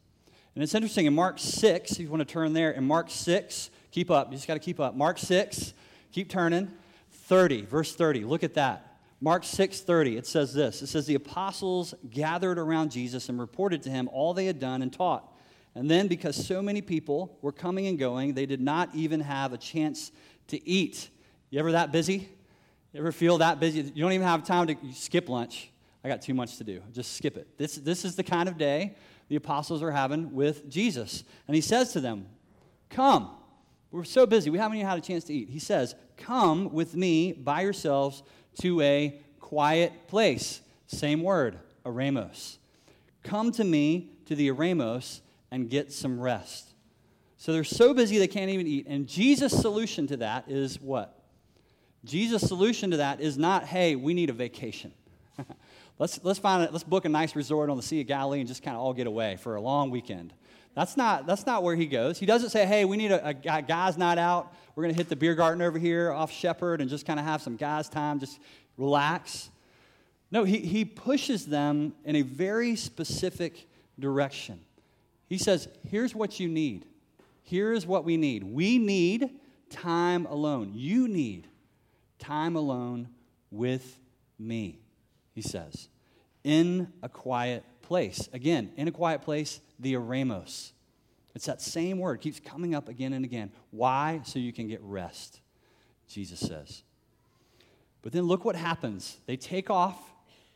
And 0.54 0.62
it's 0.62 0.74
interesting 0.74 1.06
in 1.06 1.14
Mark 1.14 1.38
6, 1.38 1.92
if 1.92 1.98
you 1.98 2.08
want 2.08 2.20
to 2.20 2.30
turn 2.30 2.52
there, 2.52 2.72
in 2.72 2.84
Mark 2.84 3.10
6, 3.10 3.70
keep 3.90 4.10
up, 4.10 4.30
you 4.30 4.36
just 4.36 4.48
got 4.48 4.54
to 4.54 4.60
keep 4.60 4.80
up. 4.80 4.94
Mark 4.96 5.18
6, 5.18 5.72
keep 6.10 6.28
turning. 6.28 6.70
30, 7.32 7.62
verse 7.62 7.94
30. 7.94 8.24
Look 8.24 8.44
at 8.44 8.52
that. 8.54 8.98
Mark 9.18 9.44
6:30. 9.44 10.18
It 10.18 10.26
says 10.26 10.52
this. 10.52 10.82
It 10.82 10.88
says 10.88 11.06
the 11.06 11.14
apostles 11.14 11.94
gathered 12.10 12.58
around 12.58 12.90
Jesus 12.90 13.30
and 13.30 13.40
reported 13.40 13.82
to 13.84 13.88
him 13.88 14.10
all 14.12 14.34
they 14.34 14.44
had 14.44 14.60
done 14.60 14.82
and 14.82 14.92
taught. 14.92 15.34
And 15.74 15.90
then 15.90 16.08
because 16.08 16.36
so 16.36 16.60
many 16.60 16.82
people 16.82 17.38
were 17.40 17.50
coming 17.50 17.86
and 17.86 17.98
going, 17.98 18.34
they 18.34 18.44
did 18.44 18.60
not 18.60 18.94
even 18.94 19.20
have 19.20 19.54
a 19.54 19.56
chance 19.56 20.12
to 20.48 20.62
eat. 20.68 21.08
You 21.48 21.58
ever 21.58 21.72
that 21.72 21.90
busy? 21.90 22.28
You 22.92 23.00
ever 23.00 23.12
feel 23.12 23.38
that 23.38 23.58
busy? 23.58 23.80
You 23.80 24.02
don't 24.02 24.12
even 24.12 24.26
have 24.26 24.44
time 24.46 24.66
to 24.66 24.76
skip 24.92 25.30
lunch. 25.30 25.72
I 26.04 26.08
got 26.08 26.20
too 26.20 26.34
much 26.34 26.58
to 26.58 26.64
do. 26.64 26.82
Just 26.92 27.16
skip 27.16 27.38
it. 27.38 27.56
This, 27.56 27.76
this 27.76 28.04
is 28.04 28.14
the 28.14 28.24
kind 28.24 28.46
of 28.46 28.58
day 28.58 28.94
the 29.30 29.36
apostles 29.36 29.82
are 29.82 29.90
having 29.90 30.34
with 30.34 30.68
Jesus. 30.68 31.24
And 31.46 31.54
he 31.54 31.62
says 31.62 31.94
to 31.94 32.00
them, 32.00 32.26
Come. 32.90 33.30
We're 33.92 34.04
so 34.04 34.24
busy, 34.24 34.48
we 34.48 34.56
haven't 34.56 34.78
even 34.78 34.88
had 34.88 34.96
a 34.96 35.02
chance 35.02 35.24
to 35.24 35.34
eat. 35.34 35.50
He 35.50 35.58
says, 35.58 35.94
Come 36.22 36.72
with 36.72 36.94
me 36.94 37.32
by 37.32 37.62
yourselves 37.62 38.22
to 38.60 38.80
a 38.80 39.20
quiet 39.40 40.06
place. 40.06 40.60
Same 40.86 41.22
word, 41.22 41.58
eremos. 41.84 42.58
Come 43.24 43.50
to 43.52 43.64
me 43.64 44.10
to 44.26 44.36
the 44.36 44.48
eremos 44.48 45.20
and 45.50 45.68
get 45.68 45.92
some 45.92 46.20
rest. 46.20 46.74
So 47.38 47.52
they're 47.52 47.64
so 47.64 47.92
busy 47.92 48.18
they 48.18 48.28
can't 48.28 48.50
even 48.50 48.68
eat. 48.68 48.86
And 48.86 49.08
Jesus' 49.08 49.52
solution 49.60 50.06
to 50.06 50.16
that 50.18 50.48
is 50.48 50.80
what? 50.80 51.18
Jesus' 52.04 52.42
solution 52.42 52.92
to 52.92 52.98
that 52.98 53.20
is 53.20 53.36
not, 53.36 53.64
hey, 53.64 53.96
we 53.96 54.14
need 54.14 54.30
a 54.30 54.32
vacation. 54.32 54.92
let's, 55.98 56.20
let's, 56.22 56.38
find 56.38 56.62
it, 56.62 56.72
let's 56.72 56.84
book 56.84 57.04
a 57.04 57.08
nice 57.08 57.34
resort 57.34 57.68
on 57.68 57.76
the 57.76 57.82
Sea 57.82 58.00
of 58.00 58.06
Galilee 58.06 58.38
and 58.38 58.46
just 58.46 58.62
kind 58.62 58.76
of 58.76 58.82
all 58.82 58.92
get 58.92 59.08
away 59.08 59.38
for 59.38 59.56
a 59.56 59.60
long 59.60 59.90
weekend. 59.90 60.32
That's 60.74 60.96
not, 60.96 61.26
that's 61.26 61.44
not 61.44 61.62
where 61.62 61.76
he 61.76 61.86
goes. 61.86 62.18
He 62.18 62.26
doesn't 62.26 62.50
say, 62.50 62.64
hey, 62.64 62.84
we 62.84 62.96
need 62.96 63.12
a, 63.12 63.28
a 63.28 63.62
guy's 63.62 63.98
night 63.98 64.18
out. 64.18 64.54
We're 64.74 64.84
going 64.84 64.94
to 64.94 64.98
hit 64.98 65.08
the 65.08 65.16
beer 65.16 65.34
garden 65.34 65.60
over 65.60 65.78
here 65.78 66.12
off 66.12 66.32
Shepherd 66.32 66.80
and 66.80 66.88
just 66.88 67.06
kind 67.06 67.20
of 67.20 67.26
have 67.26 67.42
some 67.42 67.56
guys' 67.56 67.88
time, 67.88 68.20
just 68.20 68.38
relax. 68.78 69.50
No, 70.30 70.44
he, 70.44 70.58
he 70.58 70.84
pushes 70.84 71.44
them 71.44 71.92
in 72.04 72.16
a 72.16 72.22
very 72.22 72.74
specific 72.74 73.68
direction. 73.98 74.60
He 75.28 75.36
says, 75.36 75.68
here's 75.86 76.14
what 76.14 76.40
you 76.40 76.48
need. 76.48 76.86
Here 77.42 77.72
is 77.72 77.86
what 77.86 78.04
we 78.04 78.16
need. 78.16 78.42
We 78.42 78.78
need 78.78 79.30
time 79.68 80.24
alone. 80.26 80.72
You 80.74 81.06
need 81.06 81.48
time 82.18 82.56
alone 82.56 83.08
with 83.50 83.98
me, 84.38 84.78
he 85.34 85.42
says, 85.42 85.88
in 86.44 86.92
a 87.02 87.08
quiet 87.08 87.64
place. 87.92 88.26
Again, 88.32 88.72
in 88.78 88.88
a 88.88 88.90
quiet 88.90 89.20
place, 89.20 89.60
the 89.78 89.92
eremos. 89.92 90.72
It's 91.34 91.44
that 91.44 91.60
same 91.60 91.98
word, 91.98 92.22
keeps 92.22 92.40
coming 92.40 92.74
up 92.74 92.88
again 92.88 93.12
and 93.12 93.22
again. 93.22 93.52
Why? 93.70 94.22
So 94.24 94.38
you 94.38 94.50
can 94.50 94.66
get 94.66 94.80
rest, 94.82 95.42
Jesus 96.08 96.40
says. 96.40 96.84
But 98.00 98.12
then 98.12 98.22
look 98.22 98.46
what 98.46 98.56
happens. 98.56 99.18
They 99.26 99.36
take 99.36 99.68
off 99.68 99.98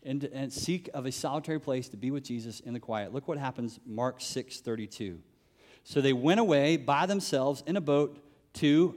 and, 0.03 0.25
and 0.25 0.51
seek 0.51 0.89
of 0.95 1.05
a 1.05 1.13
solitary 1.13 1.61
place 1.61 1.91
to 1.91 1.99
be 1.99 2.11
with 2.11 2.25
Jesus 2.25 2.61
in 2.61 2.73
the 2.73 2.81
quiet. 2.81 3.13
Look 3.13 3.29
what 3.29 3.37
happens, 3.37 3.81
Mark 3.85 4.23
6 4.23 4.61
32. 4.61 5.19
So 5.85 6.01
they 6.01 6.15
went 6.15 6.41
away 6.41 6.79
by 6.79 7.05
themselves 7.05 7.63
in 7.67 7.77
a 7.77 7.83
boat 7.83 8.19
to 8.55 8.97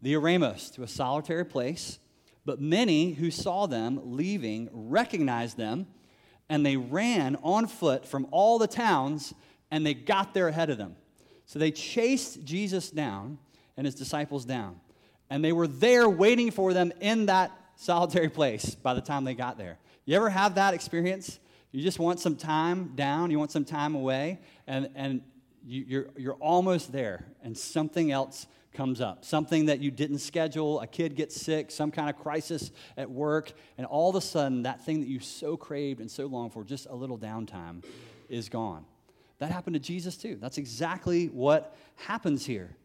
the 0.00 0.14
Eremos, 0.14 0.72
to 0.74 0.84
a 0.84 0.88
solitary 0.88 1.44
place. 1.44 1.98
But 2.44 2.60
many 2.60 3.14
who 3.14 3.32
saw 3.32 3.66
them 3.66 3.98
leaving 4.04 4.68
recognized 4.72 5.56
them, 5.56 5.88
and 6.52 6.66
they 6.66 6.76
ran 6.76 7.34
on 7.42 7.66
foot 7.66 8.04
from 8.04 8.26
all 8.30 8.58
the 8.58 8.66
towns 8.66 9.32
and 9.70 9.86
they 9.86 9.94
got 9.94 10.34
there 10.34 10.48
ahead 10.48 10.68
of 10.68 10.76
them. 10.76 10.94
So 11.46 11.58
they 11.58 11.70
chased 11.70 12.44
Jesus 12.44 12.90
down 12.90 13.38
and 13.78 13.86
his 13.86 13.94
disciples 13.94 14.44
down. 14.44 14.78
and 15.30 15.42
they 15.42 15.52
were 15.52 15.66
there 15.66 16.10
waiting 16.10 16.50
for 16.50 16.74
them 16.74 16.92
in 17.00 17.24
that 17.24 17.50
solitary 17.76 18.28
place 18.28 18.74
by 18.74 18.92
the 18.92 19.00
time 19.00 19.24
they 19.24 19.32
got 19.32 19.56
there. 19.56 19.78
You 20.04 20.14
ever 20.14 20.28
have 20.28 20.56
that 20.56 20.74
experience? 20.74 21.38
You 21.70 21.82
just 21.82 21.98
want 21.98 22.20
some 22.20 22.36
time 22.36 22.92
down, 22.96 23.30
you 23.30 23.38
want 23.38 23.50
some 23.50 23.64
time 23.64 23.94
away, 23.94 24.38
and, 24.66 24.90
and 24.94 25.22
you, 25.64 25.84
you're, 25.86 26.06
you're 26.16 26.34
almost 26.34 26.92
there, 26.92 27.26
and 27.42 27.56
something 27.56 28.10
else 28.10 28.46
comes 28.72 29.00
up. 29.00 29.24
Something 29.24 29.66
that 29.66 29.80
you 29.80 29.90
didn't 29.90 30.18
schedule, 30.18 30.80
a 30.80 30.86
kid 30.86 31.14
gets 31.14 31.40
sick, 31.40 31.70
some 31.70 31.90
kind 31.90 32.08
of 32.08 32.16
crisis 32.16 32.70
at 32.96 33.10
work, 33.10 33.52
and 33.76 33.86
all 33.86 34.10
of 34.10 34.16
a 34.16 34.20
sudden, 34.20 34.62
that 34.62 34.84
thing 34.84 35.00
that 35.00 35.08
you 35.08 35.20
so 35.20 35.56
craved 35.56 36.00
and 36.00 36.10
so 36.10 36.26
longed 36.26 36.52
for, 36.52 36.64
just 36.64 36.86
a 36.86 36.94
little 36.94 37.18
downtime, 37.18 37.84
is 38.28 38.48
gone. 38.48 38.84
That 39.38 39.50
happened 39.50 39.74
to 39.74 39.80
Jesus 39.80 40.16
too. 40.16 40.38
That's 40.40 40.58
exactly 40.58 41.26
what 41.26 41.76
happens 41.96 42.46
here. 42.46 42.76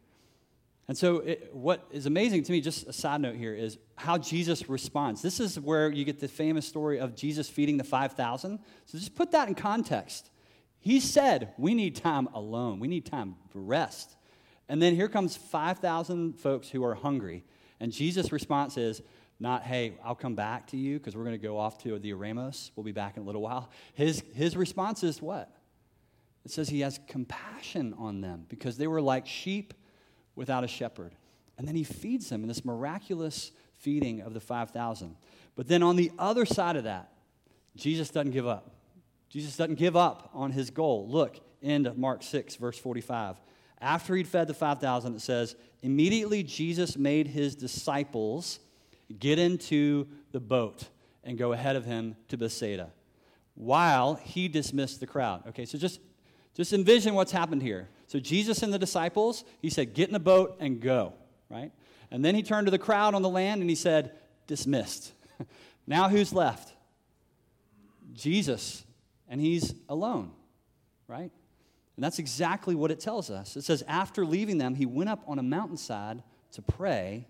And 0.88 0.98
so, 0.98 1.18
it, 1.18 1.54
what 1.54 1.86
is 1.92 2.06
amazing 2.06 2.44
to 2.44 2.52
me, 2.52 2.62
just 2.62 2.88
a 2.88 2.94
side 2.94 3.20
note 3.20 3.36
here, 3.36 3.54
is 3.54 3.78
how 3.96 4.18
Jesus 4.18 4.70
responds. 4.70 5.22
This 5.22 5.42
is 5.42 5.60
where 5.60 5.92
you 5.92 6.06
get 6.06 6.20
the 6.20 6.30
famous 6.30 6.66
story 6.66 7.00
of 7.00 7.14
Jesus 7.14 7.50
feeding 7.50 7.76
the 7.76 7.84
5,000. 7.84 8.60
So, 8.86 8.98
just 8.98 9.14
put 9.14 9.32
that 9.32 9.50
in 9.50 9.56
context. 9.56 10.30
He 10.80 11.00
said, 11.00 11.54
We 11.58 11.74
need 11.74 11.96
time 11.96 12.28
alone, 12.34 12.80
we 12.80 12.88
need 12.88 13.06
time 13.06 13.36
to 13.52 13.60
rest. 13.60 14.16
And 14.70 14.82
then 14.82 14.96
here 14.96 15.08
comes 15.08 15.38
5,000 15.38 16.38
folks 16.38 16.70
who 16.70 16.84
are 16.84 16.96
hungry. 16.96 17.46
And 17.80 17.92
Jesus' 17.92 18.34
response 18.34 18.76
is, 18.76 19.02
not, 19.40 19.64
hey, 19.64 19.94
I'll 20.04 20.16
come 20.16 20.36
back 20.36 20.68
to 20.68 20.78
you 20.78 20.98
because 20.98 21.16
we're 21.16 21.24
going 21.24 21.40
to 21.40 21.48
go 21.48 21.58
off 21.58 21.78
to 21.84 22.00
the 22.00 22.12
Eremos. 22.12 22.72
We'll 22.76 22.84
be 22.84 22.92
back 22.92 23.18
in 23.18 23.24
a 23.24 23.26
little 23.26 23.42
while. 23.42 23.70
His, 23.94 24.24
his 24.34 24.58
response 24.58 25.04
is 25.04 25.22
what? 25.22 25.52
It 26.44 26.52
says 26.52 26.70
he 26.70 26.80
has 26.80 27.00
compassion 27.08 27.94
on 27.98 28.22
them 28.22 28.46
because 28.50 28.78
they 28.78 28.88
were 28.88 29.02
like 29.02 29.28
sheep 29.28 29.74
without 30.36 30.64
a 30.64 30.68
shepherd. 30.68 31.14
And 31.58 31.68
then 31.68 31.76
he 31.76 31.84
feeds 31.84 32.30
them 32.30 32.42
in 32.42 32.48
this 32.48 32.66
miraculous 32.66 33.52
feeding 33.74 34.22
of 34.22 34.34
the 34.34 34.40
5,000. 34.40 35.16
But 35.56 35.68
then 35.68 35.84
on 35.84 35.98
the 35.98 36.12
other 36.18 36.46
side 36.46 36.76
of 36.76 36.86
that, 36.86 37.12
Jesus 37.76 38.10
doesn't 38.10 38.32
give 38.32 38.48
up. 38.48 38.77
Jesus 39.30 39.58
doesn't 39.58 39.76
give 39.76 39.96
up 39.96 40.30
on 40.34 40.52
his 40.52 40.70
goal. 40.70 41.08
Look, 41.10 41.40
end 41.62 41.88
of 41.88 41.98
Mark 41.98 42.24
6, 42.24 42.56
verse 42.56 42.78
45. 42.78 43.38
After 43.80 44.16
he'd 44.16 44.28
fed 44.28 44.48
the 44.48 44.54
5,000, 44.54 45.16
it 45.16 45.22
says, 45.22 45.56
immediately 45.82 46.44
Jesus 46.44 46.98
made 46.98 47.28
his 47.28 47.56
disciples 47.56 48.60
get 49.20 49.40
into 49.40 50.08
the 50.32 50.40
boat 50.40 50.86
and 51.24 51.38
go 51.38 51.54
ahead 51.54 51.76
of 51.76 51.86
him 51.86 52.16
to 52.30 52.38
Bethsaida 52.38 52.92
while 53.58 54.16
he 54.16 54.48
dismissed 54.48 55.00
the 55.00 55.08
crowd. 55.08 55.44
Okay, 55.50 55.66
so 55.66 55.78
just, 55.78 56.00
just 56.54 56.74
envision 56.74 57.16
what's 57.16 57.32
happened 57.32 57.62
here. 57.62 57.90
So 58.08 58.20
Jesus 58.20 58.64
and 58.64 58.74
the 58.74 58.80
disciples, 58.80 59.44
he 59.62 59.70
said, 59.70 59.94
get 59.94 60.08
in 60.08 60.14
the 60.14 60.20
boat 60.20 60.58
and 60.60 60.80
go, 60.80 61.14
right? 61.50 61.72
And 62.12 62.24
then 62.24 62.36
he 62.36 62.44
turned 62.44 62.68
to 62.68 62.72
the 62.72 62.80
crowd 62.80 63.16
on 63.16 63.22
the 63.22 63.30
land 63.30 63.62
and 63.62 63.70
he 63.70 63.76
said, 63.76 64.12
dismissed. 64.46 65.12
now 65.88 66.08
who's 66.08 66.32
left? 66.32 66.74
Jesus, 68.14 68.84
and 69.30 69.42
he's 69.42 69.74
alone, 69.90 70.32
right? 71.08 71.32
And 71.96 72.04
that's 72.04 72.20
exactly 72.20 72.76
what 72.76 72.92
it 72.92 73.00
tells 73.00 73.30
us. 73.30 73.56
It 73.56 73.64
says, 73.64 73.84
after 73.88 74.26
leaving 74.26 74.58
them, 74.58 74.76
he 74.76 74.86
went 74.86 75.10
up 75.10 75.24
on 75.28 75.40
a 75.40 75.44
mountainside 75.44 76.22
to 76.52 76.62
pray. 76.62 77.28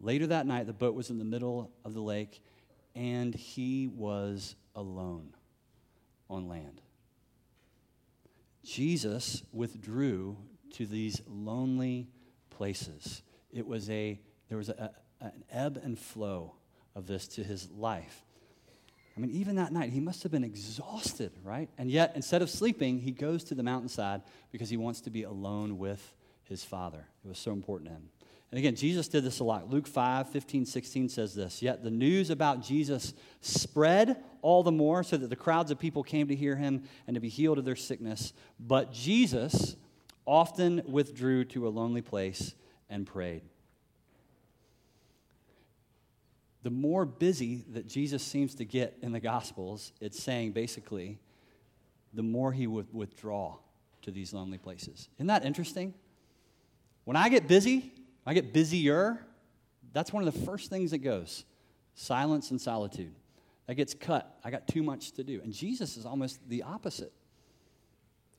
Later 0.00 0.26
that 0.28 0.46
night, 0.46 0.66
the 0.66 0.72
boat 0.72 0.94
was 0.94 1.10
in 1.10 1.18
the 1.18 1.24
middle 1.24 1.70
of 1.84 1.94
the 1.94 2.00
lake, 2.00 2.42
and 2.94 3.34
he 3.34 3.86
was 3.86 4.56
alone 4.74 5.34
on 6.28 6.48
land. 6.48 6.80
Jesus 8.64 9.42
withdrew 9.52 10.36
to 10.74 10.86
these 10.86 11.22
lonely 11.26 12.08
places. 12.50 13.22
It 13.52 13.66
was 13.66 13.88
a, 13.88 14.20
there 14.48 14.58
was 14.58 14.68
a, 14.68 14.90
an 15.20 15.44
ebb 15.50 15.80
and 15.82 15.98
flow 15.98 16.54
of 16.94 17.06
this 17.06 17.28
to 17.28 17.44
his 17.44 17.70
life. 17.70 18.24
I 19.18 19.20
mean, 19.20 19.32
even 19.32 19.56
that 19.56 19.72
night, 19.72 19.90
he 19.90 19.98
must 19.98 20.22
have 20.22 20.30
been 20.30 20.44
exhausted, 20.44 21.32
right? 21.42 21.68
And 21.76 21.90
yet, 21.90 22.12
instead 22.14 22.40
of 22.40 22.48
sleeping, 22.48 23.00
he 23.00 23.10
goes 23.10 23.42
to 23.44 23.56
the 23.56 23.64
mountainside 23.64 24.22
because 24.52 24.70
he 24.70 24.76
wants 24.76 25.00
to 25.00 25.10
be 25.10 25.24
alone 25.24 25.76
with 25.76 26.14
his 26.44 26.62
father. 26.62 27.04
It 27.24 27.28
was 27.28 27.38
so 27.38 27.50
important 27.50 27.90
to 27.90 27.96
him. 27.96 28.10
And 28.52 28.60
again, 28.60 28.76
Jesus 28.76 29.08
did 29.08 29.24
this 29.24 29.40
a 29.40 29.44
lot. 29.44 29.68
Luke 29.68 29.88
5, 29.88 30.28
15, 30.30 30.64
16 30.66 31.08
says 31.08 31.34
this 31.34 31.60
Yet 31.60 31.82
the 31.82 31.90
news 31.90 32.30
about 32.30 32.62
Jesus 32.62 33.12
spread 33.40 34.22
all 34.40 34.62
the 34.62 34.70
more 34.70 35.02
so 35.02 35.16
that 35.16 35.30
the 35.30 35.34
crowds 35.34 35.72
of 35.72 35.80
people 35.80 36.04
came 36.04 36.28
to 36.28 36.36
hear 36.36 36.54
him 36.54 36.84
and 37.08 37.16
to 37.16 37.20
be 37.20 37.28
healed 37.28 37.58
of 37.58 37.64
their 37.64 37.74
sickness. 37.74 38.32
But 38.60 38.92
Jesus 38.92 39.74
often 40.26 40.80
withdrew 40.86 41.46
to 41.46 41.66
a 41.66 41.70
lonely 41.70 42.02
place 42.02 42.54
and 42.88 43.04
prayed. 43.04 43.42
The 46.68 46.74
more 46.74 47.06
busy 47.06 47.64
that 47.72 47.86
Jesus 47.86 48.22
seems 48.22 48.54
to 48.56 48.64
get 48.66 48.98
in 49.00 49.10
the 49.10 49.20
Gospels, 49.20 49.94
it's 50.02 50.22
saying 50.22 50.52
basically, 50.52 51.18
the 52.12 52.22
more 52.22 52.52
he 52.52 52.66
would 52.66 52.92
withdraw 52.92 53.56
to 54.02 54.10
these 54.10 54.34
lonely 54.34 54.58
places. 54.58 55.08
Isn't 55.16 55.28
that 55.28 55.46
interesting? 55.46 55.94
When 57.04 57.16
I 57.16 57.30
get 57.30 57.48
busy, 57.48 57.90
I 58.26 58.34
get 58.34 58.52
busier, 58.52 59.24
that's 59.94 60.12
one 60.12 60.28
of 60.28 60.34
the 60.34 60.40
first 60.44 60.68
things 60.68 60.90
that 60.90 60.98
goes 60.98 61.46
silence 61.94 62.50
and 62.50 62.60
solitude. 62.60 63.14
That 63.66 63.76
gets 63.76 63.94
cut. 63.94 64.38
I 64.44 64.50
got 64.50 64.68
too 64.68 64.82
much 64.82 65.12
to 65.12 65.24
do. 65.24 65.40
And 65.42 65.54
Jesus 65.54 65.96
is 65.96 66.04
almost 66.04 66.46
the 66.50 66.64
opposite. 66.64 67.14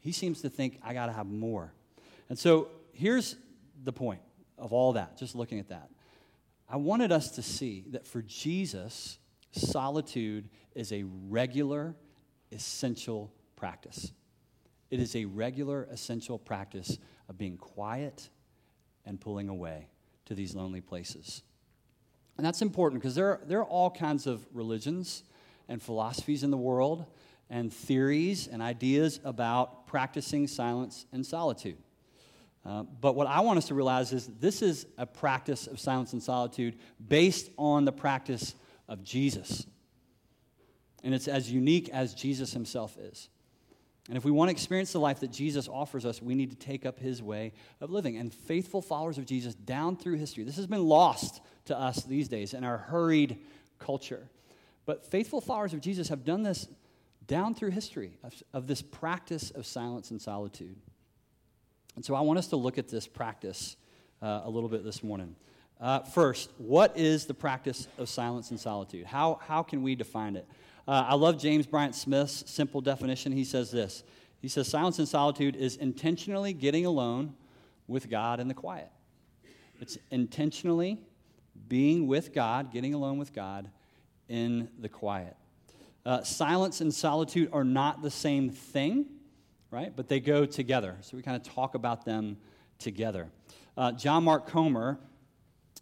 He 0.01 0.11
seems 0.11 0.41
to 0.41 0.51
think, 0.51 0.77
I 0.83 0.93
got 0.93 1.07
to 1.07 1.13
have 1.13 1.25
more. 1.25 1.73
And 2.29 2.37
so 2.37 2.67
here's 2.93 3.37
the 3.83 3.91
point 3.91 4.21
of 4.55 4.71
all 4.71 4.93
that, 4.93 5.17
just 5.17 5.33
looking 5.33 5.57
at 5.57 5.69
that. 5.69 5.89
I 6.69 6.77
wanted 6.77 7.11
us 7.11 7.31
to 7.31 7.41
see 7.41 7.85
that 7.91 8.05
for 8.05 8.21
Jesus, 8.21 9.17
solitude 9.51 10.49
is 10.75 10.91
a 10.91 11.03
regular, 11.27 11.95
essential 12.51 13.33
practice. 13.55 14.11
It 14.91 14.99
is 14.99 15.15
a 15.15 15.25
regular, 15.25 15.87
essential 15.91 16.37
practice 16.37 16.97
of 17.27 17.37
being 17.37 17.57
quiet 17.57 18.29
and 19.05 19.19
pulling 19.19 19.49
away 19.49 19.87
to 20.25 20.35
these 20.35 20.53
lonely 20.53 20.81
places. 20.81 21.41
And 22.37 22.45
that's 22.45 22.61
important 22.61 23.01
because 23.01 23.15
there, 23.15 23.41
there 23.45 23.59
are 23.59 23.65
all 23.65 23.89
kinds 23.89 24.27
of 24.27 24.45
religions 24.53 25.23
and 25.67 25.81
philosophies 25.81 26.43
in 26.43 26.51
the 26.51 26.57
world, 26.57 27.05
and 27.49 27.73
theories 27.73 28.47
and 28.47 28.61
ideas 28.61 29.19
about 29.23 29.87
practicing 29.87 30.47
silence 30.47 31.05
and 31.11 31.25
solitude. 31.25 31.77
Uh, 32.69 32.83
but 32.83 33.15
what 33.15 33.25
I 33.25 33.39
want 33.39 33.57
us 33.57 33.69
to 33.69 33.73
realize 33.73 34.13
is 34.13 34.27
this 34.27 34.61
is 34.61 34.85
a 34.99 35.07
practice 35.07 35.65
of 35.65 35.79
silence 35.79 36.13
and 36.13 36.21
solitude 36.21 36.77
based 37.05 37.49
on 37.57 37.83
the 37.83 37.91
practice 37.91 38.53
of 38.87 39.03
Jesus. 39.03 39.65
And 41.03 41.15
it's 41.15 41.27
as 41.27 41.51
unique 41.51 41.89
as 41.89 42.13
Jesus 42.13 42.53
himself 42.53 42.95
is. 42.99 43.27
And 44.07 44.17
if 44.17 44.23
we 44.23 44.29
want 44.29 44.49
to 44.49 44.51
experience 44.51 44.91
the 44.91 44.99
life 44.99 45.19
that 45.21 45.31
Jesus 45.31 45.67
offers 45.67 46.05
us, 46.05 46.21
we 46.21 46.35
need 46.35 46.51
to 46.51 46.55
take 46.55 46.85
up 46.85 46.99
his 46.99 47.23
way 47.23 47.53
of 47.81 47.89
living. 47.89 48.17
And 48.17 48.31
faithful 48.31 48.83
followers 48.83 49.17
of 49.17 49.25
Jesus 49.25 49.55
down 49.55 49.97
through 49.97 50.17
history, 50.17 50.43
this 50.43 50.57
has 50.57 50.67
been 50.67 50.85
lost 50.85 51.41
to 51.65 51.77
us 51.77 52.03
these 52.03 52.27
days 52.27 52.53
in 52.53 52.63
our 52.63 52.77
hurried 52.77 53.39
culture. 53.79 54.29
But 54.85 55.09
faithful 55.09 55.41
followers 55.41 55.73
of 55.73 55.81
Jesus 55.81 56.09
have 56.09 56.23
done 56.23 56.43
this 56.43 56.67
down 57.25 57.55
through 57.55 57.71
history 57.71 58.19
of, 58.23 58.33
of 58.53 58.67
this 58.67 58.83
practice 58.83 59.49
of 59.49 59.65
silence 59.65 60.11
and 60.11 60.21
solitude. 60.21 60.75
And 61.99 62.05
so 62.05 62.15
I 62.15 62.21
want 62.21 62.39
us 62.39 62.47
to 62.47 62.55
look 62.55 62.77
at 62.77 62.87
this 62.87 63.07
practice 63.07 63.75
uh, 64.21 64.43
a 64.45 64.49
little 64.49 64.69
bit 64.69 64.85
this 64.85 65.03
morning. 65.03 65.35
Uh, 65.81 65.99
first, 65.99 66.49
what 66.57 66.97
is 66.97 67.25
the 67.25 67.33
practice 67.33 67.89
of 67.97 68.07
silence 68.07 68.51
and 68.51 68.57
solitude? 68.57 69.05
How, 69.05 69.41
how 69.45 69.63
can 69.63 69.83
we 69.83 69.95
define 69.95 70.37
it? 70.37 70.47
Uh, 70.87 71.07
I 71.09 71.15
love 71.15 71.37
James 71.37 71.67
Bryan 71.67 71.91
Smith's 71.91 72.49
simple 72.49 72.79
definition. 72.79 73.33
He 73.33 73.43
says 73.43 73.69
this 73.69 74.05
He 74.41 74.47
says, 74.47 74.69
Silence 74.69 74.97
and 74.99 75.09
solitude 75.09 75.57
is 75.57 75.75
intentionally 75.75 76.53
getting 76.53 76.85
alone 76.85 77.35
with 77.85 78.09
God 78.09 78.39
in 78.39 78.47
the 78.47 78.53
quiet. 78.53 78.87
It's 79.81 79.97
intentionally 80.09 81.01
being 81.67 82.07
with 82.07 82.33
God, 82.33 82.71
getting 82.71 82.93
alone 82.93 83.17
with 83.17 83.33
God 83.33 83.69
in 84.29 84.69
the 84.79 84.87
quiet. 84.87 85.35
Uh, 86.05 86.23
silence 86.23 86.79
and 86.79 86.93
solitude 86.93 87.49
are 87.51 87.65
not 87.65 88.01
the 88.01 88.09
same 88.09 88.51
thing 88.51 89.18
right? 89.71 89.95
But 89.95 90.07
they 90.07 90.19
go 90.19 90.45
together. 90.45 90.97
So 91.01 91.17
we 91.17 91.23
kind 91.23 91.37
of 91.37 91.43
talk 91.43 91.75
about 91.75 92.05
them 92.05 92.37
together. 92.79 93.29
Uh, 93.77 93.91
John 93.91 94.23
Mark 94.23 94.47
Comer, 94.47 94.97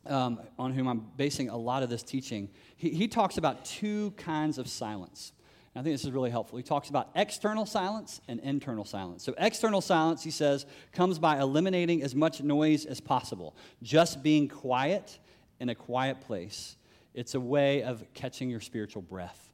um, 0.06 0.40
on 0.60 0.74
whom 0.74 0.88
I'm 0.88 1.08
basing 1.16 1.50
a 1.50 1.58
lot 1.58 1.84
of 1.84 1.90
this 1.90 2.04
teaching, 2.04 2.50
he, 2.76 2.90
he 2.90 3.08
talks 3.08 3.38
about 3.38 3.66
two 3.66 4.12
kinds 4.12 4.58
of 4.58 4.68
silence. 4.68 5.34
And 5.74 5.82
I 5.82 5.84
think 5.84 5.94
this 5.94 6.06
is 6.06 6.12
really 6.12 6.30
helpful. 6.30 6.58
He 6.58 6.64
talks 6.64 6.90
about 6.90 7.10
external 7.16 7.66
silence 7.66 8.22
and 8.28 8.40
internal 8.42 8.86
silence. 8.86 9.24
So, 9.24 9.34
external 9.38 9.82
silence, 9.82 10.24
he 10.24 10.32
says, 10.32 10.66
comes 10.92 11.20
by 11.20 11.40
eliminating 11.40 12.04
as 12.04 12.16
much 12.16 12.42
noise 12.42 12.86
as 12.86 13.00
possible, 13.00 13.56
just 13.84 14.24
being 14.24 14.48
quiet 14.48 15.20
in 15.60 15.70
a 15.70 15.76
quiet 15.76 16.22
place. 16.22 16.78
It's 17.14 17.36
a 17.36 17.40
way 17.40 17.84
of 17.84 18.04
catching 18.14 18.50
your 18.50 18.60
spiritual 18.60 19.02
breath, 19.02 19.50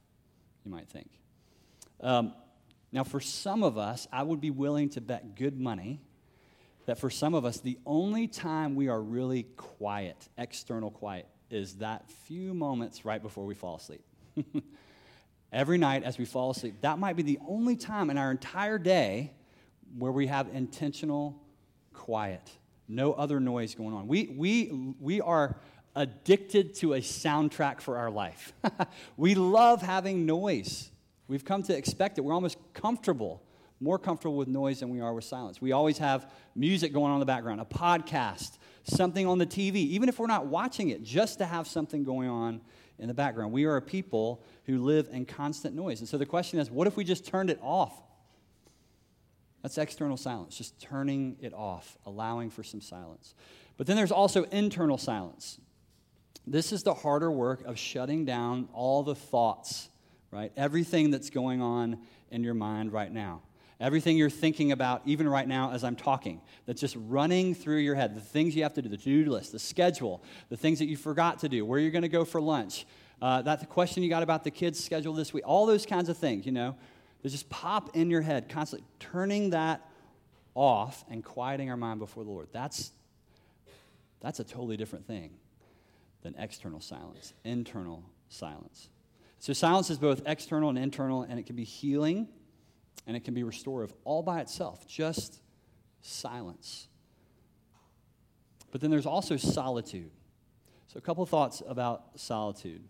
you 0.64 0.70
might 0.70 0.88
think. 0.88 1.08
Um, 2.00 2.34
now, 2.94 3.02
for 3.02 3.18
some 3.18 3.64
of 3.64 3.76
us, 3.76 4.06
I 4.12 4.22
would 4.22 4.40
be 4.40 4.52
willing 4.52 4.88
to 4.90 5.00
bet 5.00 5.34
good 5.34 5.60
money 5.60 6.00
that 6.86 6.96
for 6.96 7.10
some 7.10 7.34
of 7.34 7.44
us, 7.44 7.58
the 7.58 7.76
only 7.84 8.28
time 8.28 8.76
we 8.76 8.86
are 8.86 9.02
really 9.02 9.42
quiet, 9.56 10.28
external 10.38 10.92
quiet, 10.92 11.26
is 11.50 11.74
that 11.78 12.08
few 12.08 12.54
moments 12.54 13.04
right 13.04 13.20
before 13.20 13.46
we 13.46 13.54
fall 13.54 13.76
asleep. 13.76 14.04
Every 15.52 15.76
night 15.76 16.04
as 16.04 16.18
we 16.18 16.24
fall 16.24 16.52
asleep, 16.52 16.76
that 16.82 17.00
might 17.00 17.16
be 17.16 17.24
the 17.24 17.40
only 17.48 17.74
time 17.74 18.10
in 18.10 18.18
our 18.18 18.30
entire 18.30 18.78
day 18.78 19.32
where 19.98 20.12
we 20.12 20.28
have 20.28 20.48
intentional 20.52 21.42
quiet, 21.94 22.48
no 22.86 23.12
other 23.12 23.40
noise 23.40 23.74
going 23.74 23.92
on. 23.92 24.06
We, 24.06 24.32
we, 24.36 24.94
we 25.00 25.20
are 25.20 25.56
addicted 25.96 26.74
to 26.76 26.94
a 26.94 27.00
soundtrack 27.00 27.80
for 27.80 27.96
our 27.98 28.10
life. 28.10 28.52
we 29.16 29.34
love 29.34 29.82
having 29.82 30.26
noise. 30.26 30.92
We've 31.28 31.44
come 31.44 31.62
to 31.64 31.76
expect 31.76 32.18
it. 32.18 32.20
We're 32.22 32.34
almost 32.34 32.58
comfortable, 32.72 33.42
more 33.80 33.98
comfortable 33.98 34.36
with 34.36 34.48
noise 34.48 34.80
than 34.80 34.90
we 34.90 35.00
are 35.00 35.14
with 35.14 35.24
silence. 35.24 35.60
We 35.60 35.72
always 35.72 35.98
have 35.98 36.30
music 36.54 36.92
going 36.92 37.10
on 37.10 37.14
in 37.14 37.20
the 37.20 37.26
background, 37.26 37.60
a 37.60 37.64
podcast, 37.64 38.58
something 38.84 39.26
on 39.26 39.38
the 39.38 39.46
TV, 39.46 39.76
even 39.76 40.08
if 40.08 40.18
we're 40.18 40.26
not 40.26 40.46
watching 40.46 40.90
it, 40.90 41.02
just 41.02 41.38
to 41.38 41.46
have 41.46 41.66
something 41.66 42.04
going 42.04 42.28
on 42.28 42.60
in 42.98 43.08
the 43.08 43.14
background. 43.14 43.52
We 43.52 43.64
are 43.64 43.76
a 43.76 43.82
people 43.82 44.42
who 44.66 44.78
live 44.82 45.08
in 45.10 45.24
constant 45.24 45.74
noise. 45.74 46.00
And 46.00 46.08
so 46.08 46.18
the 46.18 46.26
question 46.26 46.58
is 46.58 46.70
what 46.70 46.86
if 46.86 46.96
we 46.96 47.04
just 47.04 47.26
turned 47.26 47.50
it 47.50 47.58
off? 47.62 48.00
That's 49.62 49.78
external 49.78 50.18
silence, 50.18 50.58
just 50.58 50.78
turning 50.78 51.38
it 51.40 51.54
off, 51.54 51.96
allowing 52.04 52.50
for 52.50 52.62
some 52.62 52.82
silence. 52.82 53.34
But 53.78 53.86
then 53.86 53.96
there's 53.96 54.12
also 54.12 54.44
internal 54.44 54.98
silence. 54.98 55.58
This 56.46 56.70
is 56.70 56.82
the 56.82 56.92
harder 56.92 57.30
work 57.30 57.64
of 57.64 57.78
shutting 57.78 58.26
down 58.26 58.68
all 58.74 59.02
the 59.02 59.14
thoughts, 59.14 59.88
right? 60.34 60.52
Everything 60.56 61.12
that's 61.12 61.30
going 61.30 61.62
on 61.62 61.96
in 62.32 62.42
your 62.42 62.54
mind 62.54 62.92
right 62.92 63.12
now. 63.12 63.40
Everything 63.78 64.16
you're 64.16 64.30
thinking 64.30 64.72
about, 64.72 65.02
even 65.04 65.28
right 65.28 65.46
now 65.46 65.70
as 65.70 65.84
I'm 65.84 65.94
talking, 65.94 66.40
that's 66.66 66.80
just 66.80 66.96
running 66.98 67.54
through 67.54 67.78
your 67.78 67.94
head. 67.94 68.16
The 68.16 68.20
things 68.20 68.56
you 68.56 68.64
have 68.64 68.74
to 68.74 68.82
do, 68.82 68.88
the 68.88 68.96
to 68.96 69.24
do 69.24 69.30
list, 69.30 69.52
the 69.52 69.58
schedule, 69.60 70.22
the 70.48 70.56
things 70.56 70.80
that 70.80 70.86
you 70.86 70.96
forgot 70.96 71.38
to 71.40 71.48
do, 71.48 71.64
where 71.64 71.78
you're 71.78 71.92
going 71.92 72.02
to 72.02 72.08
go 72.08 72.24
for 72.24 72.40
lunch, 72.40 72.84
uh, 73.22 73.42
that 73.42 73.60
the 73.60 73.66
question 73.66 74.02
you 74.02 74.10
got 74.10 74.24
about 74.24 74.42
the 74.42 74.50
kids' 74.50 74.82
schedule 74.82 75.12
this 75.12 75.32
week, 75.32 75.44
all 75.46 75.66
those 75.66 75.86
kinds 75.86 76.08
of 76.08 76.18
things, 76.18 76.46
you 76.46 76.52
know, 76.52 76.74
that 77.22 77.28
just 77.28 77.48
pop 77.48 77.94
in 77.94 78.10
your 78.10 78.22
head, 78.22 78.48
constantly 78.48 78.86
turning 78.98 79.50
that 79.50 79.88
off 80.56 81.04
and 81.08 81.24
quieting 81.24 81.70
our 81.70 81.76
mind 81.76 82.00
before 82.00 82.24
the 82.24 82.30
Lord. 82.30 82.48
That's, 82.52 82.90
that's 84.20 84.40
a 84.40 84.44
totally 84.44 84.76
different 84.76 85.06
thing 85.06 85.30
than 86.22 86.34
external 86.38 86.80
silence, 86.80 87.34
internal 87.44 88.02
silence. 88.28 88.88
So, 89.44 89.52
silence 89.52 89.90
is 89.90 89.98
both 89.98 90.22
external 90.24 90.70
and 90.70 90.78
internal, 90.78 91.20
and 91.20 91.38
it 91.38 91.44
can 91.44 91.54
be 91.54 91.64
healing 91.64 92.28
and 93.06 93.14
it 93.14 93.24
can 93.24 93.34
be 93.34 93.42
restorative 93.42 93.94
all 94.04 94.22
by 94.22 94.40
itself, 94.40 94.86
just 94.88 95.42
silence. 96.00 96.88
But 98.70 98.80
then 98.80 98.90
there's 98.90 99.04
also 99.04 99.36
solitude. 99.36 100.10
So, 100.86 100.96
a 100.96 101.02
couple 101.02 101.26
thoughts 101.26 101.62
about 101.68 102.18
solitude. 102.18 102.84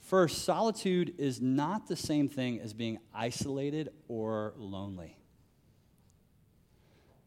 First, 0.00 0.46
solitude 0.46 1.16
is 1.18 1.42
not 1.42 1.86
the 1.86 1.96
same 1.96 2.30
thing 2.30 2.60
as 2.60 2.72
being 2.72 2.98
isolated 3.12 3.90
or 4.08 4.54
lonely. 4.56 5.18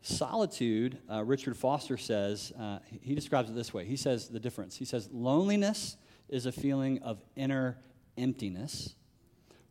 Solitude, 0.01 0.97
uh, 1.11 1.23
Richard 1.23 1.55
Foster 1.55 1.95
says, 1.95 2.51
uh, 2.59 2.79
he 2.89 3.13
describes 3.13 3.51
it 3.51 3.53
this 3.53 3.71
way. 3.71 3.85
He 3.85 3.97
says 3.97 4.29
the 4.29 4.39
difference. 4.39 4.75
He 4.75 4.85
says, 4.85 5.09
loneliness 5.11 5.95
is 6.27 6.47
a 6.47 6.51
feeling 6.51 7.03
of 7.03 7.21
inner 7.35 7.77
emptiness, 8.17 8.95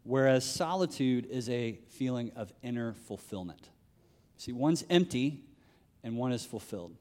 whereas 0.02 0.44
solitude 0.44 1.26
is 1.26 1.48
a 1.48 1.78
feeling 1.88 2.32
of 2.36 2.52
inner 2.62 2.94
fulfillment. 2.94 3.70
See, 4.36 4.52
one's 4.52 4.84
empty 4.90 5.42
and 6.02 6.16
one 6.16 6.32
is 6.32 6.44
fulfilled. 6.44 6.94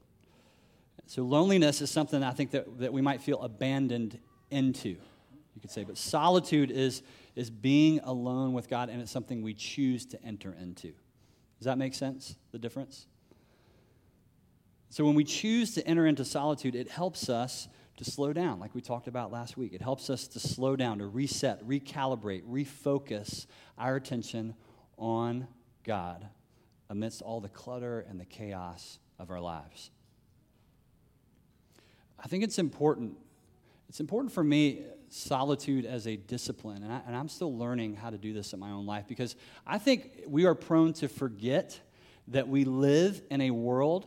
So, 1.06 1.22
loneliness 1.22 1.80
is 1.80 1.90
something 1.90 2.22
I 2.22 2.32
think 2.32 2.50
that, 2.50 2.80
that 2.80 2.92
we 2.92 3.00
might 3.00 3.22
feel 3.22 3.40
abandoned 3.42 4.18
into, 4.50 4.88
you 4.88 5.60
could 5.60 5.70
say. 5.70 5.84
But 5.84 5.96
solitude 5.96 6.72
is, 6.72 7.02
is 7.36 7.48
being 7.48 8.00
alone 8.00 8.52
with 8.52 8.68
God, 8.68 8.88
and 8.88 9.00
it's 9.00 9.12
something 9.12 9.42
we 9.42 9.54
choose 9.54 10.04
to 10.06 10.22
enter 10.24 10.56
into. 10.60 10.92
Does 11.58 11.66
that 11.66 11.78
make 11.78 11.94
sense, 11.94 12.34
the 12.50 12.58
difference? 12.58 13.06
So, 14.90 15.04
when 15.04 15.14
we 15.14 15.22
choose 15.22 15.74
to 15.74 15.86
enter 15.86 16.06
into 16.06 16.24
solitude, 16.24 16.74
it 16.74 16.90
helps 16.90 17.28
us 17.28 17.68
to 17.96 18.04
slow 18.04 18.32
down, 18.32 18.60
like 18.60 18.74
we 18.74 18.80
talked 18.80 19.08
about 19.08 19.32
last 19.32 19.56
week. 19.56 19.72
It 19.72 19.80
helps 19.80 20.10
us 20.10 20.28
to 20.28 20.40
slow 20.40 20.76
down, 20.76 20.98
to 20.98 21.06
reset, 21.06 21.66
recalibrate, 21.66 22.42
refocus 22.42 23.46
our 23.78 23.96
attention 23.96 24.54
on 24.98 25.46
God 25.82 26.26
amidst 26.90 27.22
all 27.22 27.40
the 27.40 27.48
clutter 27.48 28.04
and 28.08 28.20
the 28.20 28.24
chaos 28.24 28.98
of 29.18 29.30
our 29.30 29.40
lives. 29.40 29.90
I 32.22 32.28
think 32.28 32.44
it's 32.44 32.58
important. 32.58 33.16
It's 33.88 34.00
important 34.00 34.32
for 34.32 34.44
me, 34.44 34.82
solitude 35.08 35.86
as 35.86 36.06
a 36.06 36.16
discipline, 36.16 36.82
and, 36.82 36.92
I, 36.92 37.18
am 37.18 37.28
still 37.28 37.56
learning 37.56 37.94
how 37.94 38.10
to 38.10 38.18
do 38.18 38.32
this 38.32 38.52
in 38.52 38.58
my 38.58 38.70
own 38.70 38.84
life 38.84 39.06
because 39.06 39.36
I 39.66 39.78
think 39.78 40.24
we 40.26 40.44
are 40.44 40.54
prone 40.54 40.92
to 40.94 41.08
forget 41.08 41.78
that 42.28 42.48
we 42.48 42.64
live 42.64 43.22
in 43.30 43.40
a 43.40 43.52
world 43.52 44.06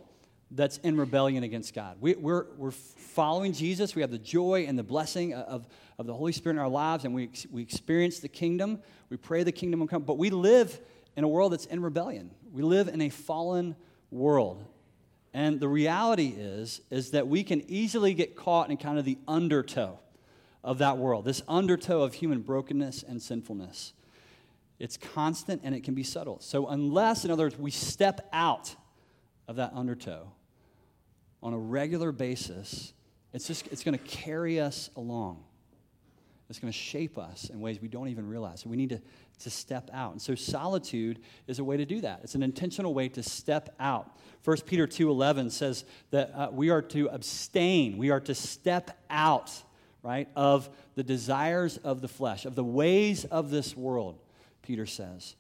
that's 0.52 0.78
in 0.78 0.98
rebellion 0.98 1.44
against 1.44 1.74
God. 1.74 1.98
We, 2.00 2.16
are 2.16 2.20
we're, 2.20 2.46
we're 2.58 2.72
following 2.72 3.54
Jesus. 3.54 3.96
We 3.96 4.02
have 4.02 4.12
the 4.12 4.18
joy 4.18 4.66
and 4.68 4.78
the 4.78 4.84
blessing 4.84 5.34
of, 5.34 5.68
of 5.98 6.08
the 6.08 6.14
Holy 6.14 6.32
Spirit 6.32 6.56
in 6.56 6.60
our 6.60 6.70
lives, 6.70 7.06
and 7.06 7.14
we, 7.14 7.30
we 7.52 7.62
experience 7.62 8.20
the 8.20 8.28
kingdom. 8.28 8.80
We 9.10 9.18
pray 9.18 9.44
the 9.44 9.52
kingdom 9.52 9.80
will 9.80 9.88
come. 9.88 10.04
But 10.04 10.18
we 10.18 10.30
live 10.30 10.80
in 11.16 11.24
a 11.24 11.28
world 11.28 11.54
that's 11.54 11.66
in 11.66 11.82
rebellion. 11.82 12.32
We 12.52 12.64
live 12.64 12.88
in 12.88 13.02
a 13.02 13.10
fallen 13.10 13.76
world. 14.12 14.66
And 15.34 15.60
the 15.60 15.68
reality 15.68 16.34
is, 16.36 16.82
is 16.90 17.12
that 17.12 17.28
we 17.28 17.44
can 17.44 17.70
easily 17.70 18.14
get 18.14 18.36
caught 18.36 18.72
in 18.72 18.78
kind 18.78 18.98
of 18.98 19.06
the 19.06 19.18
undertow 19.28 20.00
of 20.64 20.80
that 20.80 20.98
world, 20.98 21.26
this 21.26 21.42
undertow 21.48 22.02
of 22.02 22.16
human 22.16 22.42
brokenness 22.42 23.04
and 23.04 23.22
sinfulness. 23.22 23.94
It's 24.80 24.98
constant 24.98 25.62
and 25.64 25.76
it 25.76 25.84
can 25.84 25.94
be 25.94 26.04
subtle. 26.04 26.40
So, 26.40 26.68
unless, 26.68 27.26
in 27.26 27.32
other 27.32 27.44
words, 27.44 27.60
we 27.60 27.72
step 27.72 28.28
out 28.34 28.76
of 29.48 29.58
that 29.58 29.74
undertow, 29.74 30.32
on 31.42 31.54
a 31.54 31.58
regular 31.58 32.12
basis, 32.12 32.94
it's 33.34 33.48
just 33.48 33.68
it's 33.68 33.84
going 33.84 33.98
to 33.98 34.04
carry 34.04 34.60
us 34.60 34.90
along. 34.96 35.44
It's 36.50 36.58
going 36.58 36.74
to 36.74 36.78
shape 36.78 37.20
us 37.20 37.50
in 37.50 37.62
ways 37.62 37.80
we 37.80 37.88
don't 37.88 38.08
even 38.08 38.28
realize. 38.28 38.66
We 38.66 38.76
need 38.76 38.90
to, 38.90 39.02
to 39.42 39.50
step 39.52 39.92
out. 39.94 40.14
And 40.14 40.22
so 40.22 40.34
solitude 40.34 41.20
is 41.46 41.60
a 41.60 41.64
way 41.64 41.78
to 41.78 41.86
do 41.86 42.02
that. 42.02 42.22
It's 42.24 42.34
an 42.34 42.42
intentional 42.42 42.96
way 42.96 43.08
to 43.10 43.22
step 43.22 43.76
out. 43.80 44.18
1 44.44 44.58
Peter 44.66 44.88
2.11 44.88 45.52
says 45.52 45.86
that 46.10 46.32
uh, 46.34 46.50
we 46.52 46.72
are 46.72 46.82
to 46.82 47.08
abstain. 47.10 48.00
We 48.00 48.10
are 48.10 48.20
to 48.22 48.34
step 48.34 48.98
out, 49.12 49.52
right, 50.02 50.28
of 50.36 50.70
the 50.96 51.04
desires 51.04 51.78
of 51.78 52.02
the 52.02 52.08
flesh, 52.08 52.46
of 52.46 52.56
the 52.56 52.64
ways 52.64 53.26
of 53.26 53.52
this 53.52 53.78
world, 53.78 54.20
Peter 54.64 54.88
says. 54.88 55.36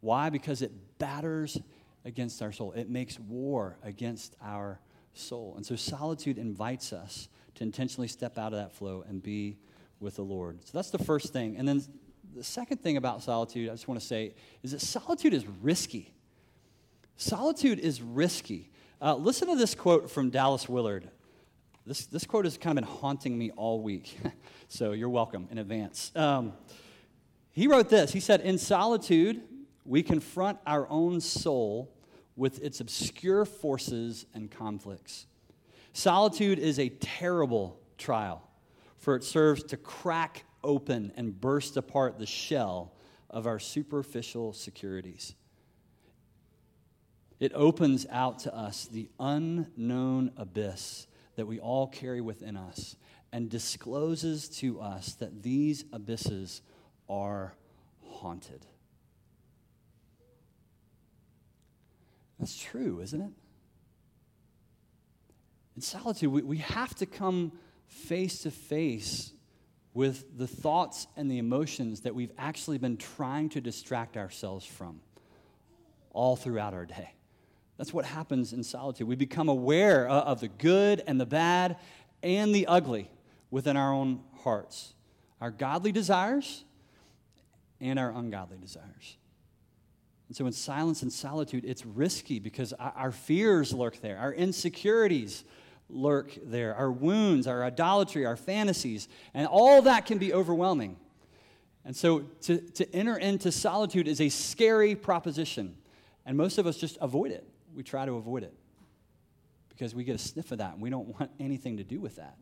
Why? 0.00 0.30
Because 0.30 0.62
it 0.62 0.70
batters 0.98 1.58
against 2.04 2.42
our 2.42 2.52
soul. 2.52 2.70
It 2.72 2.88
makes 2.88 3.18
war 3.18 3.76
against 3.82 4.36
our 4.40 4.78
soul. 5.18 5.54
And 5.56 5.64
so 5.64 5.76
solitude 5.76 6.38
invites 6.38 6.92
us 6.92 7.28
to 7.56 7.64
intentionally 7.64 8.08
step 8.08 8.38
out 8.38 8.52
of 8.52 8.58
that 8.58 8.72
flow 8.72 9.04
and 9.08 9.22
be 9.22 9.58
with 10.00 10.16
the 10.16 10.22
Lord. 10.22 10.64
So 10.64 10.70
that's 10.78 10.90
the 10.90 10.98
first 10.98 11.32
thing. 11.32 11.56
And 11.56 11.66
then 11.66 11.82
the 12.34 12.44
second 12.44 12.78
thing 12.78 12.96
about 12.96 13.22
solitude, 13.22 13.68
I 13.68 13.72
just 13.72 13.88
want 13.88 14.00
to 14.00 14.06
say, 14.06 14.34
is 14.62 14.72
that 14.72 14.80
solitude 14.80 15.34
is 15.34 15.46
risky. 15.46 16.14
Solitude 17.16 17.80
is 17.80 18.00
risky. 18.00 18.70
Uh, 19.00 19.14
listen 19.14 19.48
to 19.48 19.56
this 19.56 19.74
quote 19.74 20.10
from 20.10 20.30
Dallas 20.30 20.68
Willard. 20.68 21.10
This, 21.86 22.06
this 22.06 22.24
quote 22.24 22.44
has 22.44 22.58
kind 22.58 22.78
of 22.78 22.84
been 22.84 22.96
haunting 23.00 23.36
me 23.36 23.50
all 23.52 23.80
week, 23.80 24.18
so 24.68 24.92
you're 24.92 25.08
welcome 25.08 25.48
in 25.50 25.58
advance. 25.58 26.12
Um, 26.14 26.52
he 27.50 27.66
wrote 27.66 27.88
this 27.88 28.12
He 28.12 28.20
said, 28.20 28.42
In 28.42 28.58
solitude, 28.58 29.40
we 29.84 30.02
confront 30.02 30.58
our 30.66 30.88
own 30.88 31.20
soul 31.20 31.90
with 32.38 32.62
its 32.62 32.80
obscure 32.80 33.44
forces 33.44 34.24
and 34.32 34.50
conflicts. 34.50 35.26
Solitude 35.92 36.60
is 36.60 36.78
a 36.78 36.88
terrible 36.88 37.80
trial, 37.98 38.48
for 38.96 39.16
it 39.16 39.24
serves 39.24 39.64
to 39.64 39.76
crack 39.76 40.44
open 40.62 41.12
and 41.16 41.38
burst 41.38 41.76
apart 41.76 42.18
the 42.18 42.26
shell 42.26 42.94
of 43.28 43.46
our 43.46 43.58
superficial 43.58 44.52
securities. 44.52 45.34
It 47.40 47.52
opens 47.54 48.06
out 48.10 48.38
to 48.40 48.54
us 48.54 48.86
the 48.86 49.10
unknown 49.18 50.32
abyss 50.36 51.06
that 51.34 51.46
we 51.46 51.58
all 51.58 51.88
carry 51.88 52.20
within 52.20 52.56
us 52.56 52.96
and 53.32 53.50
discloses 53.50 54.48
to 54.48 54.80
us 54.80 55.14
that 55.14 55.42
these 55.42 55.84
abysses 55.92 56.62
are 57.08 57.54
haunted. 58.02 58.66
That's 62.38 62.56
true, 62.56 63.00
isn't 63.00 63.20
it? 63.20 63.32
In 65.76 65.82
solitude, 65.82 66.30
we, 66.30 66.42
we 66.42 66.56
have 66.58 66.94
to 66.96 67.06
come 67.06 67.52
face 67.86 68.40
to 68.40 68.50
face 68.50 69.32
with 69.94 70.38
the 70.38 70.46
thoughts 70.46 71.06
and 71.16 71.30
the 71.30 71.38
emotions 71.38 72.00
that 72.02 72.14
we've 72.14 72.32
actually 72.38 72.78
been 72.78 72.96
trying 72.96 73.48
to 73.50 73.60
distract 73.60 74.16
ourselves 74.16 74.64
from 74.64 75.00
all 76.10 76.36
throughout 76.36 76.74
our 76.74 76.86
day. 76.86 77.14
That's 77.76 77.92
what 77.92 78.04
happens 78.04 78.52
in 78.52 78.64
solitude. 78.64 79.06
We 79.06 79.16
become 79.16 79.48
aware 79.48 80.08
of 80.08 80.40
the 80.40 80.48
good 80.48 81.02
and 81.06 81.20
the 81.20 81.26
bad 81.26 81.76
and 82.22 82.54
the 82.54 82.66
ugly 82.66 83.10
within 83.50 83.76
our 83.76 83.92
own 83.92 84.20
hearts 84.42 84.94
our 85.40 85.50
godly 85.50 85.92
desires 85.92 86.64
and 87.80 87.98
our 87.98 88.10
ungodly 88.10 88.58
desires. 88.58 89.16
And 90.28 90.36
so, 90.36 90.46
in 90.46 90.52
silence 90.52 91.02
and 91.02 91.12
solitude, 91.12 91.64
it's 91.64 91.84
risky 91.86 92.38
because 92.38 92.72
our 92.74 93.12
fears 93.12 93.72
lurk 93.72 94.00
there, 94.00 94.18
our 94.18 94.32
insecurities 94.32 95.44
lurk 95.88 96.36
there, 96.44 96.74
our 96.74 96.92
wounds, 96.92 97.46
our 97.46 97.64
idolatry, 97.64 98.26
our 98.26 98.36
fantasies, 98.36 99.08
and 99.32 99.46
all 99.46 99.82
that 99.82 100.04
can 100.04 100.18
be 100.18 100.34
overwhelming. 100.34 100.96
And 101.84 101.96
so, 101.96 102.20
to, 102.42 102.58
to 102.58 102.94
enter 102.94 103.16
into 103.16 103.50
solitude 103.50 104.06
is 104.06 104.20
a 104.20 104.28
scary 104.28 104.94
proposition, 104.94 105.76
and 106.26 106.36
most 106.36 106.58
of 106.58 106.66
us 106.66 106.76
just 106.76 106.98
avoid 107.00 107.30
it 107.30 107.46
we 107.78 107.84
try 107.84 108.04
to 108.04 108.16
avoid 108.16 108.42
it 108.42 108.52
because 109.68 109.94
we 109.94 110.02
get 110.02 110.16
a 110.16 110.18
sniff 110.18 110.50
of 110.50 110.58
that 110.58 110.72
and 110.72 110.82
we 110.82 110.90
don't 110.90 111.08
want 111.20 111.30
anything 111.38 111.76
to 111.76 111.84
do 111.84 112.00
with 112.00 112.16
that. 112.16 112.36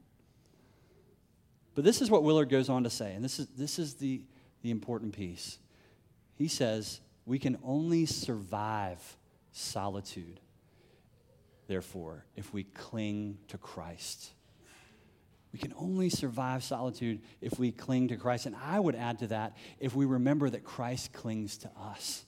But 1.74 1.84
this 1.84 2.00
is 2.00 2.10
what 2.10 2.22
Willard 2.22 2.48
goes 2.48 2.70
on 2.70 2.84
to 2.84 2.90
say, 2.90 3.12
and 3.12 3.22
this 3.22 3.38
is, 3.38 3.48
this 3.48 3.78
is 3.78 3.94
the, 3.94 4.22
the 4.62 4.70
important 4.70 5.14
piece. 5.14 5.58
He 6.36 6.48
says, 6.48 7.00
We 7.26 7.40
can 7.40 7.58
only 7.64 8.06
survive 8.06 9.18
solitude, 9.50 10.40
therefore, 11.66 12.24
if 12.36 12.54
we 12.54 12.62
cling 12.62 13.38
to 13.48 13.58
Christ. 13.58 14.30
We 15.52 15.58
can 15.58 15.74
only 15.76 16.08
survive 16.08 16.62
solitude 16.62 17.20
if 17.40 17.58
we 17.58 17.72
cling 17.72 18.08
to 18.08 18.16
Christ. 18.16 18.46
And 18.46 18.54
I 18.56 18.78
would 18.78 18.94
add 18.94 19.18
to 19.20 19.26
that 19.28 19.56
if 19.80 19.94
we 19.94 20.04
remember 20.04 20.48
that 20.50 20.64
Christ 20.64 21.12
clings 21.12 21.58
to 21.58 21.70
us. 21.78 22.24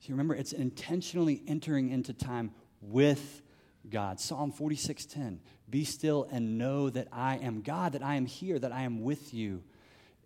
So 0.00 0.10
remember, 0.10 0.34
it's 0.34 0.52
intentionally 0.52 1.42
entering 1.46 1.90
into 1.90 2.12
time 2.12 2.50
with 2.80 3.42
God. 3.88 4.18
Psalm 4.20 4.52
46:10. 4.52 5.38
Be 5.70 5.84
still 5.84 6.26
and 6.30 6.58
know 6.58 6.90
that 6.90 7.08
I 7.12 7.36
am 7.36 7.62
God, 7.62 7.92
that 7.92 8.02
I 8.02 8.16
am 8.16 8.26
here, 8.26 8.58
that 8.58 8.72
I 8.72 8.82
am 8.82 9.02
with 9.02 9.32
you 9.32 9.62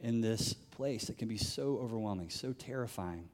in 0.00 0.20
this 0.20 0.54
place. 0.54 1.06
that 1.06 1.18
can 1.18 1.28
be 1.28 1.36
so 1.36 1.78
overwhelming, 1.82 2.30
so 2.30 2.52
terrifying. 2.52 3.28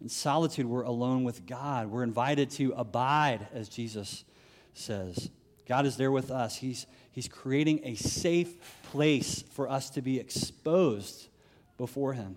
In 0.00 0.08
solitude, 0.08 0.66
we're 0.66 0.82
alone 0.82 1.24
with 1.24 1.46
God. 1.46 1.88
We're 1.88 2.02
invited 2.02 2.50
to 2.52 2.72
abide, 2.76 3.46
as 3.52 3.68
Jesus 3.68 4.24
says. 4.74 5.30
God 5.68 5.86
is 5.86 5.96
there 5.96 6.10
with 6.10 6.30
us. 6.30 6.56
He's, 6.56 6.86
he's 7.12 7.28
creating 7.28 7.80
a 7.84 7.94
safe 7.94 8.56
place 8.84 9.44
for 9.52 9.68
us 9.68 9.90
to 9.90 10.02
be 10.02 10.18
exposed 10.18 11.28
before 11.76 12.14
Him. 12.14 12.36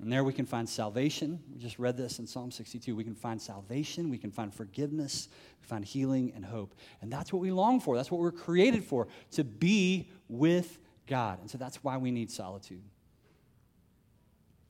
And 0.00 0.12
there 0.12 0.22
we 0.22 0.32
can 0.32 0.46
find 0.46 0.68
salvation. 0.68 1.40
We 1.52 1.58
just 1.58 1.78
read 1.78 1.96
this 1.96 2.18
in 2.18 2.26
Psalm 2.26 2.50
62. 2.50 2.94
We 2.94 3.02
can 3.02 3.14
find 3.14 3.40
salvation, 3.40 4.10
we 4.10 4.18
can 4.18 4.30
find 4.30 4.54
forgiveness, 4.54 5.28
we 5.60 5.66
find 5.66 5.84
healing 5.84 6.32
and 6.36 6.44
hope. 6.44 6.74
And 7.00 7.12
that's 7.12 7.32
what 7.32 7.40
we 7.40 7.50
long 7.50 7.80
for. 7.80 7.96
That's 7.96 8.10
what 8.10 8.20
we're 8.20 8.30
created 8.30 8.84
for, 8.84 9.08
to 9.32 9.42
be 9.42 10.10
with 10.28 10.78
God. 11.08 11.40
And 11.40 11.50
so 11.50 11.58
that's 11.58 11.82
why 11.82 11.96
we 11.96 12.10
need 12.10 12.30
solitude. 12.30 12.82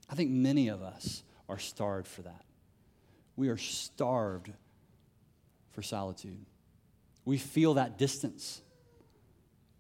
I 0.09 0.15
think 0.15 0.31
many 0.31 0.69
of 0.69 0.83
us 0.83 1.23
are 1.49 1.59
starved 1.59 2.07
for 2.07 2.23
that. 2.23 2.45
We 3.37 3.49
are 3.49 3.57
starved 3.57 4.51
for 5.73 5.83
solitude. 5.83 6.45
We 7.25 7.37
feel 7.37 7.75
that 7.75 7.99
distance 7.99 8.63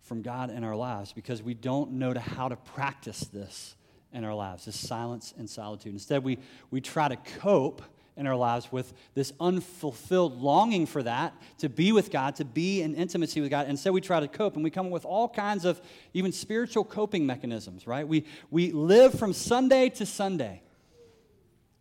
from 0.02 0.22
God 0.22 0.50
in 0.50 0.64
our 0.64 0.76
lives 0.76 1.12
because 1.12 1.42
we 1.42 1.54
don't 1.54 1.92
know 1.92 2.14
how 2.18 2.48
to 2.48 2.56
practice 2.56 3.20
this 3.20 3.74
in 4.12 4.24
our 4.24 4.34
lives, 4.34 4.64
this 4.64 4.78
silence 4.78 5.34
and 5.36 5.48
solitude. 5.48 5.92
Instead, 5.92 6.24
we, 6.24 6.38
we 6.70 6.80
try 6.80 7.08
to 7.08 7.16
cope 7.40 7.82
in 8.18 8.26
our 8.26 8.36
lives 8.36 8.70
with 8.70 8.92
this 9.14 9.32
unfulfilled 9.40 10.40
longing 10.40 10.84
for 10.84 11.02
that, 11.04 11.32
to 11.58 11.68
be 11.68 11.92
with 11.92 12.10
God, 12.10 12.34
to 12.36 12.44
be 12.44 12.82
in 12.82 12.94
intimacy 12.94 13.40
with 13.40 13.50
God. 13.50 13.62
And 13.62 13.70
instead, 13.70 13.92
we 13.92 14.00
try 14.00 14.20
to 14.20 14.28
cope 14.28 14.56
and 14.56 14.64
we 14.64 14.70
come 14.70 14.86
up 14.86 14.92
with 14.92 15.04
all 15.04 15.28
kinds 15.28 15.64
of 15.64 15.80
even 16.12 16.32
spiritual 16.32 16.84
coping 16.84 17.24
mechanisms, 17.24 17.86
right? 17.86 18.06
We, 18.06 18.24
we 18.50 18.72
live 18.72 19.18
from 19.18 19.32
Sunday 19.32 19.88
to 19.90 20.04
Sunday. 20.04 20.62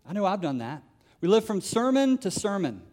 I 0.08 0.14
know 0.14 0.26
I've 0.26 0.42
done 0.42 0.60
that. 0.60 0.84
We 1.20 1.28
live 1.28 1.44
from 1.44 1.60
sermon 1.60 2.18
to 2.20 2.32
sermon. 2.32 2.84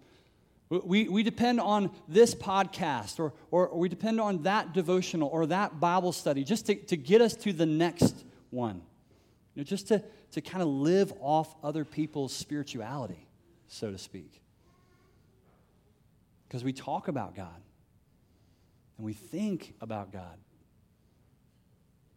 We, 0.70 1.09
we 1.09 1.22
depend 1.22 1.61
on 1.61 1.90
this 2.09 2.35
podcast 2.35 3.20
or, 3.20 3.35
or, 3.50 3.68
or 3.68 3.78
we 3.78 3.88
depend 3.88 4.20
on 4.20 4.42
that 4.42 4.72
devotional 4.72 5.28
or 5.28 5.46
that 5.46 5.78
Bible 5.78 6.11
study 6.11 6.42
just 6.42 6.66
to, 6.66 6.74
to 6.74 6.96
get 6.96 7.20
us 7.20 7.35
to 7.37 7.52
the 7.52 7.66
next 7.66 8.24
one. 8.50 8.83
You 9.54 9.61
know, 9.61 9.64
just 9.64 9.88
to, 9.88 10.02
to 10.33 10.40
kind 10.40 10.62
of 10.62 10.68
live 10.68 11.12
off 11.20 11.54
other 11.62 11.85
people's 11.85 12.33
spirituality, 12.33 13.28
so 13.68 13.90
to 13.90 13.98
speak. 13.98 14.40
Because 16.46 16.64
we 16.64 16.72
talk 16.72 17.09
about 17.09 17.35
God 17.35 17.61
and 18.96 19.05
we 19.05 19.12
think 19.12 19.74
about 19.81 20.12
God, 20.12 20.38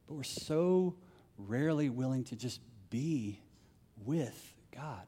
but 0.08 0.16
we're 0.16 0.24
so 0.24 0.96
rarely 1.38 1.90
willing 1.90 2.24
to 2.26 2.36
just 2.36 2.62
be 2.90 3.40
with 4.06 4.54
God. 4.74 5.08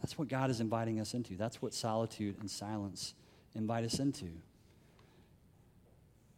That's 0.00 0.16
what 0.16 0.28
God 0.28 0.50
is 0.50 0.60
inviting 0.60 1.00
us 1.00 1.14
into. 1.14 1.34
That's 1.34 1.60
what 1.60 1.74
solitude 1.74 2.36
and 2.38 2.50
silence 2.50 3.14
invite 3.54 3.84
us 3.84 3.98
into. 3.98 4.26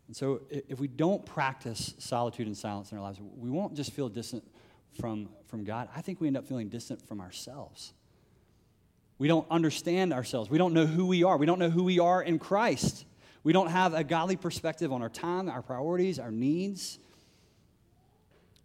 And 0.07 0.17
so, 0.17 0.41
if 0.49 0.81
we 0.81 0.89
don't 0.89 1.25
practice 1.27 1.95
solitude 1.99 2.47
and 2.47 2.57
silence 2.57 2.93
in 2.93 2.97
our 2.97 3.05
lives, 3.05 3.21
we 3.21 3.51
won't 3.51 3.75
just 3.75 3.93
feel 3.93 4.09
distant 4.09 4.43
from, 5.01 5.29
from 5.47 5.65
God. 5.65 5.89
I 5.95 6.01
think 6.01 6.21
we 6.21 6.27
end 6.27 6.37
up 6.37 6.47
feeling 6.47 6.69
distant 6.69 7.07
from 7.07 7.21
ourselves. 7.21 7.93
We 9.19 9.29
don't 9.29 9.47
understand 9.51 10.13
ourselves. 10.13 10.49
We 10.49 10.59
don't 10.59 10.75
know 10.75 10.87
who 10.87 11.07
we 11.07 11.25
are. 11.25 11.37
We 11.37 11.47
don't 11.47 11.59
know 11.59 11.71
who 11.71 11.85
we 11.85 11.99
are 11.99 12.23
in 12.23 12.39
Christ. 12.39 13.05
We 13.43 13.53
don't 13.53 13.69
have 13.69 13.95
a 13.95 14.05
godly 14.05 14.37
perspective 14.37 14.93
on 14.93 15.03
our 15.03 15.09
time, 15.09 15.49
our 15.49 15.63
priorities, 15.63 16.19
our 16.19 16.31
needs. 16.31 16.99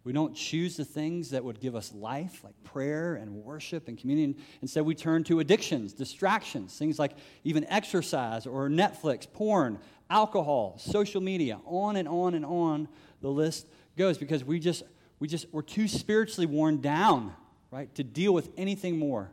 We 0.04 0.12
don't 0.12 0.36
choose 0.36 0.76
the 0.76 0.84
things 0.84 1.30
that 1.30 1.42
would 1.42 1.60
give 1.60 1.74
us 1.74 1.92
life, 1.94 2.42
like 2.44 2.54
prayer 2.62 3.14
and 3.14 3.32
worship 3.36 3.88
and 3.88 3.96
communion. 3.98 4.36
Instead, 4.60 4.84
we 4.84 4.94
turn 4.94 5.24
to 5.24 5.40
addictions, 5.40 5.94
distractions, 5.94 6.76
things 6.76 6.98
like 6.98 7.12
even 7.42 7.64
exercise 7.70 8.46
or 8.46 8.68
Netflix, 8.68 9.26
porn, 9.30 9.78
alcohol, 10.10 10.76
social 10.78 11.22
media, 11.22 11.58
on 11.64 11.96
and 11.96 12.06
on 12.06 12.34
and 12.34 12.44
on 12.44 12.86
the 13.22 13.30
list 13.30 13.66
goes 13.96 14.18
because 14.18 14.44
we 14.44 14.58
just 14.58 14.82
we 15.24 15.28
just 15.28 15.46
we're 15.52 15.62
too 15.62 15.88
spiritually 15.88 16.44
worn 16.44 16.82
down, 16.82 17.32
right, 17.70 17.94
to 17.94 18.04
deal 18.04 18.34
with 18.34 18.50
anything 18.58 18.98
more. 18.98 19.30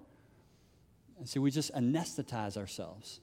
And 1.19 1.27
so 1.27 1.41
we 1.41 1.51
just 1.51 1.69
anesthetize 1.73 2.55
ourselves. 2.55 3.19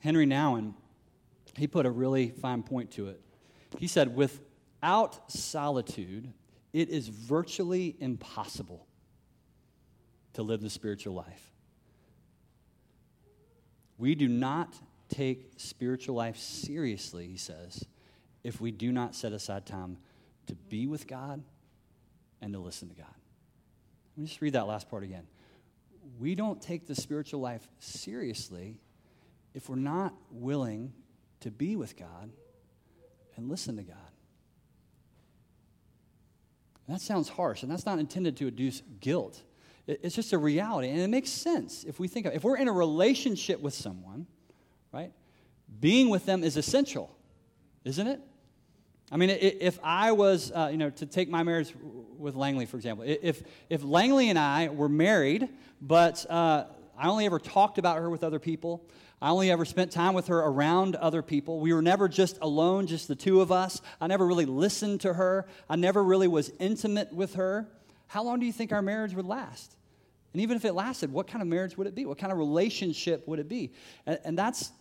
Henry 0.00 0.26
Nouwen, 0.26 0.74
he 1.56 1.68
put 1.68 1.86
a 1.86 1.90
really 1.92 2.30
fine 2.30 2.64
point 2.64 2.90
to 2.94 3.10
it. 3.10 3.20
He 3.78 3.86
said, 3.86 4.16
without 4.16 5.30
solitude, 5.30 6.32
it 6.72 6.88
is 6.88 7.06
virtually 7.06 7.94
impossible 8.00 8.84
to 10.32 10.42
live 10.42 10.62
the 10.62 10.68
spiritual 10.68 11.14
life. 11.14 11.52
We 13.98 14.16
do 14.16 14.26
not 14.26 14.74
take 15.08 15.52
spiritual 15.58 16.16
life 16.16 16.38
seriously, 16.38 17.28
he 17.28 17.36
says, 17.36 17.84
if 18.42 18.60
we 18.60 18.72
do 18.72 18.90
not 18.90 19.14
set 19.14 19.32
aside 19.32 19.64
time 19.64 19.98
to 20.46 20.54
be 20.54 20.86
with 20.86 21.06
God 21.06 21.42
and 22.40 22.52
to 22.52 22.58
listen 22.58 22.88
to 22.88 22.94
God. 22.94 23.06
Let 24.16 24.22
me 24.22 24.26
just 24.28 24.40
read 24.40 24.52
that 24.52 24.66
last 24.66 24.88
part 24.88 25.02
again. 25.02 25.26
We 26.18 26.34
don't 26.34 26.60
take 26.60 26.86
the 26.86 26.94
spiritual 26.94 27.40
life 27.40 27.66
seriously 27.78 28.78
if 29.54 29.68
we're 29.68 29.76
not 29.76 30.14
willing 30.30 30.92
to 31.40 31.50
be 31.50 31.76
with 31.76 31.96
God 31.96 32.30
and 33.36 33.48
listen 33.48 33.76
to 33.76 33.82
God. 33.82 33.96
And 36.86 36.94
that 36.94 37.00
sounds 37.00 37.28
harsh, 37.28 37.62
and 37.62 37.72
that's 37.72 37.86
not 37.86 37.98
intended 37.98 38.36
to 38.36 38.48
induce 38.48 38.82
guilt. 39.00 39.42
It's 39.86 40.14
just 40.14 40.32
a 40.32 40.38
reality, 40.38 40.88
and 40.88 41.00
it 41.00 41.08
makes 41.08 41.30
sense 41.30 41.84
if 41.84 41.98
we 41.98 42.08
think 42.08 42.26
of 42.26 42.32
it. 42.32 42.36
If 42.36 42.44
we're 42.44 42.56
in 42.56 42.68
a 42.68 42.72
relationship 42.72 43.60
with 43.60 43.74
someone, 43.74 44.26
right? 44.92 45.12
Being 45.80 46.08
with 46.08 46.26
them 46.26 46.44
is 46.44 46.56
essential, 46.56 47.16
isn't 47.84 48.06
it? 48.06 48.20
I 49.14 49.16
mean, 49.16 49.30
if 49.30 49.78
I 49.84 50.10
was, 50.10 50.50
uh, 50.50 50.70
you 50.72 50.76
know, 50.76 50.90
to 50.90 51.06
take 51.06 51.28
my 51.28 51.44
marriage 51.44 51.72
with 52.18 52.34
Langley, 52.34 52.66
for 52.66 52.76
example, 52.76 53.04
if, 53.06 53.44
if 53.70 53.84
Langley 53.84 54.28
and 54.28 54.36
I 54.36 54.70
were 54.70 54.88
married, 54.88 55.48
but 55.80 56.28
uh, 56.28 56.64
I 56.98 57.08
only 57.08 57.24
ever 57.24 57.38
talked 57.38 57.78
about 57.78 57.98
her 57.98 58.10
with 58.10 58.24
other 58.24 58.40
people, 58.40 58.84
I 59.22 59.30
only 59.30 59.52
ever 59.52 59.64
spent 59.64 59.92
time 59.92 60.14
with 60.14 60.26
her 60.26 60.40
around 60.40 60.96
other 60.96 61.22
people. 61.22 61.60
We 61.60 61.72
were 61.72 61.80
never 61.80 62.08
just 62.08 62.38
alone, 62.42 62.88
just 62.88 63.06
the 63.06 63.14
two 63.14 63.40
of 63.40 63.52
us. 63.52 63.80
I 64.00 64.08
never 64.08 64.26
really 64.26 64.46
listened 64.46 65.02
to 65.02 65.14
her. 65.14 65.46
I 65.70 65.76
never 65.76 66.02
really 66.02 66.26
was 66.26 66.50
intimate 66.58 67.12
with 67.12 67.34
her. 67.34 67.68
How 68.08 68.24
long 68.24 68.40
do 68.40 68.46
you 68.46 68.52
think 68.52 68.72
our 68.72 68.82
marriage 68.82 69.14
would 69.14 69.26
last? 69.26 69.76
And 70.32 70.42
even 70.42 70.56
if 70.56 70.64
it 70.64 70.72
lasted, 70.72 71.12
what 71.12 71.28
kind 71.28 71.40
of 71.40 71.46
marriage 71.46 71.78
would 71.78 71.86
it 71.86 71.94
be? 71.94 72.04
What 72.04 72.18
kind 72.18 72.32
of 72.32 72.38
relationship 72.38 73.28
would 73.28 73.38
it 73.38 73.48
be? 73.48 73.74
And, 74.06 74.18
and 74.24 74.36
that's 74.36 74.72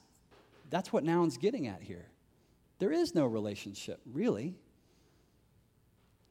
that's 0.72 0.92
what 0.92 1.04
Nouwen's 1.04 1.38
getting 1.38 1.68
at 1.68 1.84
here. 1.84 2.08
There 2.84 2.92
is 2.92 3.16
no 3.16 3.26
relationship, 3.26 4.02
really, 4.12 4.56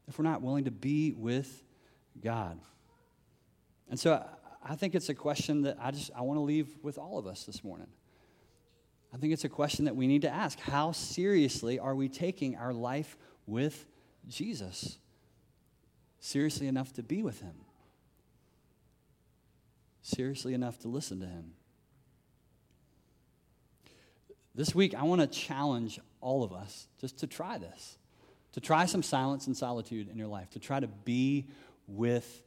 if 0.07 0.19
we're 0.19 0.25
not 0.25 0.43
willing 0.43 0.67
to 0.67 0.71
be 0.71 1.15
with 1.15 1.65
God. 2.23 2.61
And 3.89 3.99
so 3.99 4.23
I 4.63 4.77
think 4.77 4.95
it's 4.95 5.09
a 5.09 5.15
question 5.15 5.63
that 5.63 5.79
I 5.81 5.93
just 5.93 6.11
I 6.15 6.21
want 6.21 6.37
to 6.37 6.43
leave 6.43 6.69
with 6.83 6.99
all 6.99 7.17
of 7.17 7.27
us 7.27 7.45
this 7.45 7.65
morning. 7.65 7.87
I 9.15 9.17
think 9.17 9.33
it's 9.33 9.45
a 9.45 9.49
question 9.49 9.87
that 9.87 9.97
we 9.97 10.07
need 10.07 10.21
to 10.23 10.29
ask. 10.29 10.61
How 10.61 10.93
seriously 10.93 11.79
are 11.79 11.95
we 11.95 12.11
taking 12.11 12.55
our 12.57 12.75
life 12.75 13.17
with 13.47 13.87
Jesus? 14.29 14.99
Seriously 16.21 16.67
enough 16.67 16.93
to 16.93 17.03
be 17.03 17.23
with 17.23 17.41
him? 17.41 17.55
Seriously 20.03 20.53
enough 20.53 20.79
to 20.81 20.89
listen 20.89 21.19
to 21.21 21.27
him? 21.27 21.53
This 24.55 24.75
week, 24.75 24.95
I 24.95 25.05
want 25.05 25.23
to 25.23 25.27
challenge 25.27 25.99
all 26.23 26.43
of 26.43 26.53
us 26.53 26.89
just 26.99 27.19
to 27.19 27.27
try 27.27 27.59
this, 27.59 27.99
to 28.53 28.61
try 28.61 28.87
some 28.87 29.03
silence 29.03 29.47
and 29.47 29.57
solitude 29.57 30.09
in 30.09 30.17
your 30.17 30.29
life, 30.29 30.49
to 30.51 30.59
try 30.59 30.81
to 30.81 30.87
be 30.87 31.47
with 31.87 32.43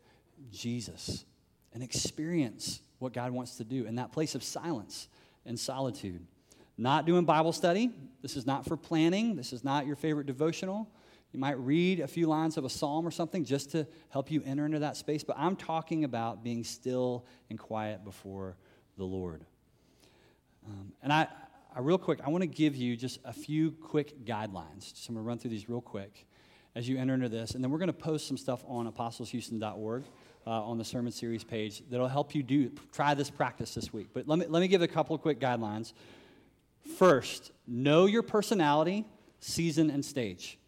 Jesus 0.52 1.26
and 1.74 1.84
experience 1.84 2.82
what 3.00 3.14
God 3.14 3.32
wants 3.32 3.58
to 3.58 3.64
do 3.64 3.86
in 3.86 3.96
that 3.96 4.12
place 4.12 4.34
of 4.34 4.44
silence 4.44 5.08
and 5.46 5.60
solitude. 5.60 6.26
Not 6.78 7.06
doing 7.06 7.26
Bible 7.26 7.54
study. 7.54 7.92
This 8.22 8.36
is 8.36 8.46
not 8.46 8.66
for 8.66 8.76
planning. 8.76 9.36
This 9.36 9.54
is 9.54 9.64
not 9.64 9.86
your 9.86 9.96
favorite 9.96 10.26
devotional. 10.26 10.90
You 11.32 11.40
might 11.40 11.60
read 11.60 12.00
a 12.00 12.08
few 12.08 12.28
lines 12.28 12.58
of 12.58 12.64
a 12.64 12.70
psalm 12.70 13.06
or 13.06 13.12
something 13.12 13.44
just 13.44 13.72
to 13.72 13.86
help 14.10 14.32
you 14.32 14.42
enter 14.46 14.66
into 14.66 14.80
that 14.80 14.96
space. 14.96 15.24
But 15.24 15.38
I'm 15.38 15.56
talking 15.56 16.06
about 16.06 16.44
being 16.44 16.64
still 16.64 17.26
and 17.50 17.60
quiet 17.60 18.04
before 18.06 18.56
the 18.98 19.04
Lord. 19.04 19.46
Um, 20.66 20.94
and 21.04 21.12
I, 21.12 21.28
I, 21.76 21.80
real 21.80 21.98
quick, 21.98 22.20
I 22.26 22.30
want 22.30 22.42
to 22.42 22.48
give 22.48 22.76
you 22.76 22.96
just 22.96 23.20
a 23.26 23.34
few 23.34 23.72
quick 23.72 24.26
guidelines. 24.26 24.96
So 24.96 25.10
I'm 25.10 25.16
going 25.16 25.26
to 25.26 25.28
run 25.28 25.38
through 25.40 25.52
these 25.52 25.70
real 25.70 25.82
quick 25.82 26.26
as 26.74 26.88
you 26.88 26.98
enter 26.98 27.14
into 27.14 27.30
this. 27.30 27.52
And 27.52 27.64
then 27.64 27.72
we're 27.72 27.78
going 27.78 27.88
to 27.88 27.94
post 27.94 28.28
some 28.28 28.38
stuff 28.38 28.64
on 28.68 28.92
apostleshouston.org. 28.92 30.04
Uh, 30.48 30.62
on 30.62 30.78
the 30.78 30.86
sermon 30.86 31.12
series 31.12 31.44
page 31.44 31.82
that'll 31.90 32.08
help 32.08 32.36
you 32.36 32.44
do 32.44 32.70
try 32.94 33.16
this 33.16 33.32
practice 33.32 33.74
this 33.74 33.92
week. 33.92 34.10
But 34.14 34.28
let 34.28 34.38
me, 34.38 34.46
let 34.48 34.60
me 34.60 34.68
give 34.68 34.84
a 34.84 34.88
couple 34.88 35.16
of 35.16 35.22
quick 35.24 35.40
guidelines. 35.40 35.94
First, 37.00 37.52
know 37.66 38.06
your 38.06 38.22
personality, 38.22 39.06
season, 39.40 39.90
and 39.90 40.06
stage. 40.06 40.60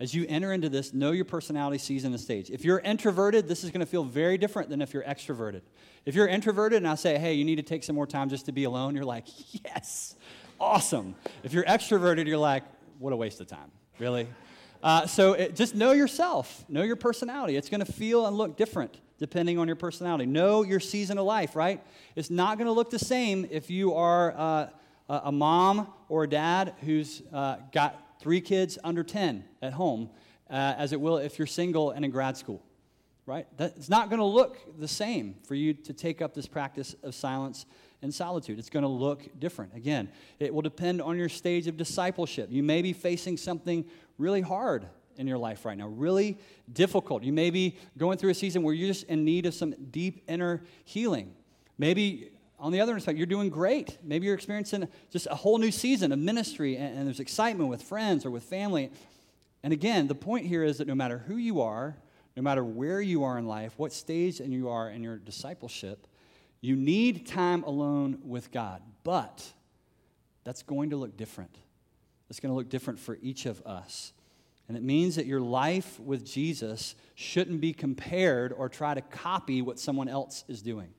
As 0.00 0.12
you 0.12 0.26
enter 0.28 0.52
into 0.52 0.68
this, 0.68 0.92
know 0.92 1.12
your 1.12 1.24
personality, 1.24 1.78
season, 1.78 2.12
and 2.12 2.20
stage. 2.20 2.50
If 2.50 2.64
you're 2.64 2.80
introverted, 2.80 3.46
this 3.46 3.62
is 3.62 3.70
going 3.70 3.80
to 3.80 3.86
feel 3.86 4.02
very 4.02 4.36
different 4.36 4.68
than 4.68 4.82
if 4.82 4.92
you're 4.92 5.04
extroverted. 5.04 5.62
If 6.04 6.16
you're 6.16 6.26
introverted 6.26 6.78
and 6.78 6.88
I 6.88 6.96
say, 6.96 7.16
hey, 7.16 7.34
you 7.34 7.44
need 7.44 7.56
to 7.56 7.62
take 7.62 7.84
some 7.84 7.94
more 7.94 8.06
time 8.06 8.28
just 8.28 8.46
to 8.46 8.52
be 8.52 8.64
alone, 8.64 8.96
you're 8.96 9.04
like, 9.04 9.26
yes, 9.64 10.16
awesome. 10.60 11.14
If 11.44 11.52
you're 11.52 11.64
extroverted, 11.64 12.26
you're 12.26 12.38
like, 12.38 12.64
what 12.98 13.12
a 13.12 13.16
waste 13.16 13.40
of 13.40 13.46
time, 13.46 13.70
really? 14.00 14.26
Uh, 14.82 15.06
so 15.06 15.32
it, 15.34 15.54
just 15.54 15.74
know 15.74 15.92
yourself, 15.92 16.64
know 16.68 16.82
your 16.82 16.96
personality. 16.96 17.56
It's 17.56 17.70
going 17.70 17.84
to 17.84 17.90
feel 17.90 18.26
and 18.26 18.36
look 18.36 18.56
different 18.56 19.00
depending 19.18 19.58
on 19.58 19.68
your 19.68 19.76
personality. 19.76 20.26
Know 20.26 20.62
your 20.62 20.80
season 20.80 21.18
of 21.18 21.24
life, 21.24 21.54
right? 21.54 21.80
It's 22.16 22.30
not 22.30 22.58
going 22.58 22.66
to 22.66 22.72
look 22.72 22.90
the 22.90 22.98
same 22.98 23.46
if 23.50 23.70
you 23.70 23.94
are. 23.94 24.34
Uh, 24.36 24.66
a 25.08 25.32
mom 25.32 25.88
or 26.08 26.24
a 26.24 26.28
dad 26.28 26.74
who's 26.80 27.22
uh, 27.32 27.56
got 27.72 28.20
three 28.20 28.40
kids 28.40 28.78
under 28.82 29.02
10 29.02 29.44
at 29.60 29.72
home, 29.74 30.08
uh, 30.48 30.74
as 30.78 30.92
it 30.92 31.00
will 31.00 31.18
if 31.18 31.38
you're 31.38 31.46
single 31.46 31.90
and 31.90 32.04
in 32.04 32.10
grad 32.10 32.36
school, 32.36 32.62
right? 33.26 33.46
That's 33.56 33.88
not 33.88 34.08
going 34.08 34.20
to 34.20 34.26
look 34.26 34.58
the 34.78 34.88
same 34.88 35.36
for 35.46 35.54
you 35.54 35.74
to 35.74 35.92
take 35.92 36.22
up 36.22 36.34
this 36.34 36.46
practice 36.46 36.94
of 37.02 37.14
silence 37.14 37.66
and 38.00 38.14
solitude. 38.14 38.58
It's 38.58 38.70
going 38.70 38.82
to 38.82 38.88
look 38.88 39.22
different. 39.38 39.74
Again, 39.74 40.08
it 40.38 40.54
will 40.54 40.62
depend 40.62 41.02
on 41.02 41.18
your 41.18 41.28
stage 41.28 41.66
of 41.66 41.76
discipleship. 41.76 42.48
You 42.50 42.62
may 42.62 42.82
be 42.82 42.92
facing 42.92 43.36
something 43.36 43.84
really 44.18 44.40
hard 44.40 44.86
in 45.16 45.26
your 45.26 45.38
life 45.38 45.64
right 45.64 45.76
now, 45.76 45.88
really 45.88 46.38
difficult. 46.72 47.22
You 47.22 47.32
may 47.32 47.50
be 47.50 47.76
going 47.96 48.18
through 48.18 48.30
a 48.30 48.34
season 48.34 48.62
where 48.62 48.74
you're 48.74 48.88
just 48.88 49.04
in 49.04 49.24
need 49.24 49.46
of 49.46 49.54
some 49.54 49.74
deep 49.90 50.24
inner 50.28 50.62
healing. 50.84 51.34
Maybe 51.78 52.30
on 52.58 52.72
the 52.72 52.80
other 52.80 52.98
side, 53.00 53.16
you're 53.16 53.26
doing 53.26 53.50
great. 53.50 53.98
Maybe 54.02 54.26
you're 54.26 54.34
experiencing 54.34 54.88
just 55.10 55.26
a 55.30 55.34
whole 55.34 55.58
new 55.58 55.70
season 55.70 56.12
of 56.12 56.18
ministry 56.18 56.76
and, 56.76 56.96
and, 56.96 57.06
there's 57.06 57.20
excitement 57.20 57.68
with 57.68 57.82
friends 57.82 58.24
or 58.24 58.30
with 58.30 58.44
family. 58.44 58.90
And 59.62 59.72
again, 59.72 60.06
the 60.06 60.14
point 60.14 60.46
here 60.46 60.62
is 60.62 60.78
that 60.78 60.86
no 60.86 60.94
matter 60.94 61.18
who 61.18 61.36
you 61.36 61.60
are, 61.60 61.96
no 62.36 62.42
matter 62.42 62.64
where 62.64 63.00
you 63.00 63.24
are 63.24 63.38
in 63.38 63.46
life, 63.46 63.74
what 63.76 63.92
stage 63.92 64.40
and 64.40 64.52
you 64.52 64.68
are 64.68 64.88
in 64.88 65.02
your 65.02 65.16
discipleship, 65.16 66.06
you 66.60 66.76
need 66.76 67.26
time 67.26 67.62
alone 67.64 68.18
with 68.24 68.50
God. 68.50 68.82
But 69.02 69.46
that's 70.44 70.62
going 70.62 70.90
to 70.90 70.96
look 70.96 71.16
different. 71.16 71.56
It's 72.30 72.40
going 72.40 72.50
to 72.50 72.56
look 72.56 72.68
different 72.68 72.98
for 72.98 73.18
each 73.20 73.46
of 73.46 73.60
us. 73.66 74.12
And 74.68 74.76
it 74.76 74.82
means 74.82 75.16
that 75.16 75.26
your 75.26 75.40
life 75.40 76.00
with 76.00 76.24
Jesus 76.24 76.94
shouldn't 77.14 77.60
be 77.60 77.72
compared 77.72 78.52
or 78.52 78.68
try 78.68 78.94
to 78.94 79.02
copy 79.02 79.60
what 79.60 79.78
someone 79.78 80.08
else 80.08 80.44
is 80.48 80.62
doing 80.62 80.94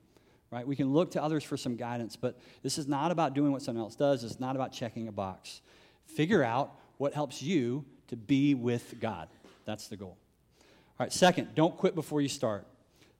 right? 0.50 0.66
We 0.66 0.76
can 0.76 0.92
look 0.92 1.12
to 1.12 1.22
others 1.22 1.44
for 1.44 1.56
some 1.56 1.76
guidance, 1.76 2.16
but 2.16 2.38
this 2.62 2.78
is 2.78 2.86
not 2.86 3.10
about 3.10 3.34
doing 3.34 3.52
what 3.52 3.62
someone 3.62 3.84
else 3.84 3.96
does. 3.96 4.24
It's 4.24 4.40
not 4.40 4.56
about 4.56 4.72
checking 4.72 5.08
a 5.08 5.12
box. 5.12 5.60
Figure 6.06 6.42
out 6.42 6.74
what 6.98 7.14
helps 7.14 7.42
you 7.42 7.84
to 8.08 8.16
be 8.16 8.54
with 8.54 8.94
God. 9.00 9.28
That's 9.64 9.88
the 9.88 9.96
goal. 9.96 10.16
All 10.98 11.04
right, 11.04 11.12
second, 11.12 11.54
don't 11.54 11.76
quit 11.76 11.94
before 11.94 12.20
you 12.20 12.28
start. 12.28 12.66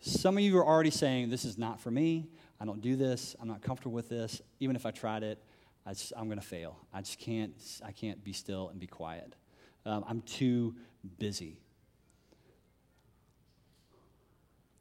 Some 0.00 0.38
of 0.38 0.42
you 0.42 0.56
are 0.58 0.66
already 0.66 0.90
saying, 0.90 1.30
This 1.30 1.44
is 1.44 1.58
not 1.58 1.80
for 1.80 1.90
me. 1.90 2.28
I 2.60 2.64
don't 2.64 2.80
do 2.80 2.96
this. 2.96 3.36
I'm 3.40 3.48
not 3.48 3.60
comfortable 3.60 3.94
with 3.94 4.08
this. 4.08 4.40
Even 4.60 4.76
if 4.76 4.86
I 4.86 4.90
tried 4.90 5.22
it, 5.22 5.42
I 5.84 5.94
am 6.16 6.26
going 6.26 6.40
to 6.40 6.46
fail. 6.46 6.78
I 6.92 7.00
just 7.00 7.18
can't, 7.18 7.52
I 7.84 7.92
can't 7.92 8.22
be 8.24 8.32
still 8.32 8.68
and 8.70 8.80
be 8.80 8.86
quiet. 8.86 9.34
Um, 9.84 10.04
I'm 10.08 10.22
too 10.22 10.74
busy. 11.18 11.60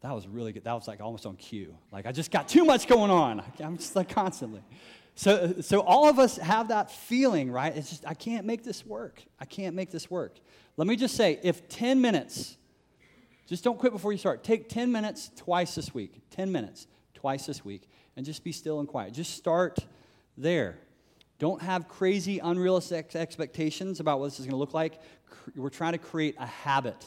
That 0.06 0.14
was 0.14 0.28
really 0.28 0.52
good. 0.52 0.64
That 0.66 0.74
was 0.74 0.88
like 0.88 1.02
almost 1.02 1.26
on 1.26 1.36
cue. 1.36 1.76
Like 1.92 2.06
I 2.06 2.12
just 2.12 2.30
got 2.30 2.48
too 2.48 2.64
much 2.64 2.88
going 2.88 3.10
on. 3.10 3.42
I'm 3.60 3.78
just 3.78 3.96
like 3.96 4.08
constantly. 4.08 4.62
So, 5.16 5.56
so 5.62 5.80
all 5.80 6.08
of 6.08 6.20
us 6.20 6.38
have 6.38 6.68
that 6.68 6.92
feeling, 6.92 7.52
right? 7.52 7.76
It's 7.76 7.90
just, 7.90 8.06
I 8.06 8.14
can't 8.14 8.46
make 8.46 8.64
this 8.64 8.86
work. 8.86 9.24
I 9.40 9.46
can't 9.46 9.76
make 9.76 9.90
this 9.90 10.12
work. 10.12 10.36
Let 10.78 10.88
me 10.88 10.96
just 10.96 11.16
say, 11.16 11.40
if 11.42 11.68
10 11.70 12.02
minutes, 12.02 12.56
just 13.48 13.64
don't 13.64 13.80
quit 13.80 13.94
before 13.94 14.12
you 14.12 14.20
start. 14.20 14.44
Take 14.44 14.70
10 14.70 14.92
minutes 14.92 15.32
twice 15.38 15.74
this 15.74 15.94
week. 15.94 16.22
10 16.32 16.52
minutes 16.52 16.86
twice 17.16 17.48
this 17.48 17.66
week. 17.66 17.90
And 18.16 18.26
just 18.26 18.44
be 18.44 18.52
still 18.52 18.80
and 18.80 18.88
quiet. 18.88 19.14
Just 19.14 19.34
start 19.34 19.80
there. 20.38 20.78
Don't 21.40 21.62
have 21.64 21.88
crazy, 21.88 22.38
unrealistic 22.40 23.16
expectations 23.16 24.00
about 24.00 24.20
what 24.20 24.28
this 24.28 24.40
is 24.40 24.46
going 24.46 24.52
to 24.52 24.58
look 24.58 24.74
like. 24.76 25.02
We're 25.56 25.70
trying 25.70 25.94
to 25.94 25.98
create 25.98 26.36
a 26.38 26.46
habit, 26.46 27.04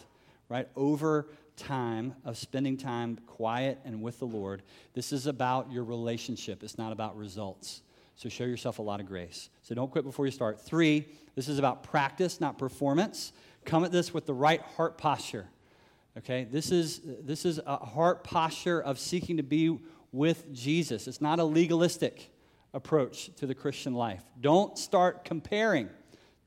right, 0.48 0.68
over 0.74 1.28
time 1.58 2.14
of 2.24 2.38
spending 2.38 2.76
time 2.76 3.18
quiet 3.26 3.78
and 3.84 4.00
with 4.00 4.18
the 4.18 4.26
Lord. 4.26 4.62
This 4.94 5.12
is 5.12 5.26
about 5.26 5.70
your 5.70 5.84
relationship, 5.84 6.62
it's 6.62 6.78
not 6.78 6.92
about 6.92 7.16
results. 7.16 7.82
So 8.16 8.28
show 8.28 8.44
yourself 8.44 8.80
a 8.80 8.82
lot 8.82 8.98
of 8.98 9.06
grace. 9.06 9.48
So 9.62 9.76
don't 9.76 9.92
quit 9.92 10.04
before 10.04 10.26
you 10.26 10.32
start. 10.32 10.60
Three, 10.60 11.06
this 11.36 11.46
is 11.46 11.58
about 11.60 11.84
practice, 11.84 12.40
not 12.40 12.58
performance. 12.58 13.32
Come 13.64 13.84
at 13.84 13.92
this 13.92 14.12
with 14.12 14.26
the 14.26 14.34
right 14.34 14.60
heart 14.60 14.98
posture. 14.98 15.46
Okay? 16.16 16.44
This 16.50 16.72
is, 16.72 17.00
this 17.04 17.44
is 17.44 17.60
a 17.64 17.76
heart 17.76 18.24
posture 18.24 18.80
of 18.80 18.98
seeking 18.98 19.36
to 19.36 19.44
be 19.44 19.78
with 20.10 20.52
Jesus. 20.52 21.06
It's 21.06 21.20
not 21.20 21.38
a 21.38 21.44
legalistic 21.44 22.32
approach 22.74 23.30
to 23.36 23.46
the 23.46 23.54
Christian 23.54 23.94
life. 23.94 24.24
Don't 24.40 24.76
start 24.76 25.24
comparing 25.24 25.88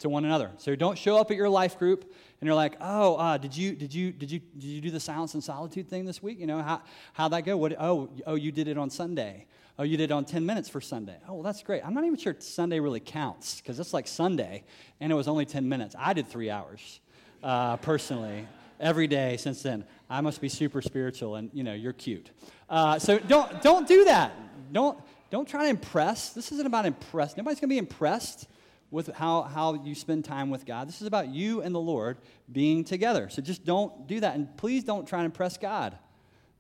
to 0.02 0.10
one 0.10 0.26
another. 0.26 0.52
So 0.58 0.76
don't 0.76 0.98
show 0.98 1.18
up 1.18 1.32
at 1.32 1.38
your 1.38 1.50
life 1.50 1.80
group 1.80 2.02
and 2.04 2.48
you're 2.48 2.56
like, 2.56 2.76
oh, 2.82 3.16
uh, 3.16 3.38
did 3.38 3.56
you 3.56 3.76
did 3.76 3.94
you 3.94 4.12
did 4.12 4.32
you 4.32 4.40
did 4.40 4.64
you 4.64 4.82
do 4.82 4.92
the 4.92 5.00
silence 5.00 5.34
and 5.34 5.44
solitude 5.44 5.88
thing 5.88 6.06
this 6.06 6.22
week? 6.22 6.40
You 6.40 6.48
know 6.48 6.62
how 6.62 6.82
how'd 7.14 7.32
that 7.34 7.46
go? 7.46 7.58
What? 7.58 7.76
Oh, 7.80 8.10
oh, 8.28 8.36
you 8.36 8.52
did 8.52 8.68
it 8.68 8.78
on 8.78 8.90
Sunday. 8.90 9.46
Oh, 9.80 9.84
you 9.84 9.98
did 9.98 10.12
it 10.12 10.14
on 10.14 10.26
10 10.26 10.46
minutes 10.46 10.70
for 10.70 10.82
Sunday. 10.82 11.16
Oh, 11.28 11.36
well, 11.36 11.44
that's 11.44 11.64
great. 11.64 11.82
I'm 11.84 11.94
not 11.94 12.04
even 12.04 12.18
sure 12.18 12.36
Sunday 12.38 12.80
really 12.80 13.00
counts 13.00 13.62
because 13.62 13.80
it's 13.80 13.94
like 13.94 14.08
Sunday 14.08 14.64
and 15.00 15.12
it 15.12 15.16
was 15.16 15.28
only 15.28 15.46
10 15.46 15.68
minutes. 15.68 15.96
I 15.98 16.14
did 16.14 16.28
three 16.28 16.50
hours 16.50 17.00
uh, 17.42 17.78
personally 17.78 18.48
every 18.80 19.08
day 19.08 19.38
since 19.38 19.64
then. 19.64 19.86
I 20.10 20.22
must 20.22 20.42
be 20.42 20.50
super 20.50 20.82
spiritual 20.82 21.36
and 21.36 21.50
you 21.54 21.64
know 21.64 21.74
you're 21.74 21.94
cute. 21.94 22.32
Uh, 22.70 23.00
so 23.00 23.20
don't 23.20 23.62
don't 23.62 23.88
do 23.88 24.06
that. 24.06 24.34
Don't 24.72 25.00
don't 25.30 25.48
try 25.48 25.64
to 25.64 25.70
impress. 25.70 26.32
This 26.32 26.52
isn't 26.52 26.66
about 26.66 26.86
impress. 26.86 27.38
Nobody's 27.38 27.60
gonna 27.60 27.70
be 27.70 27.78
impressed 27.78 28.48
with 28.92 29.08
how, 29.16 29.44
how 29.44 29.74
you 29.74 29.96
spend 29.96 30.26
time 30.26 30.50
with 30.50 30.66
God. 30.66 30.88
This 30.88 31.02
is 31.02 31.08
about 31.08 31.30
you 31.30 31.62
and 31.62 31.74
the 31.74 31.80
Lord 31.80 32.18
being 32.52 32.84
together. 32.84 33.30
So 33.30 33.42
just 33.42 33.64
don't 33.64 34.06
do 34.06 34.20
that. 34.20 34.36
And 34.36 34.56
please 34.58 34.84
don't 34.84 35.08
try 35.08 35.20
and 35.20 35.26
impress 35.26 35.58
God. 35.58 35.98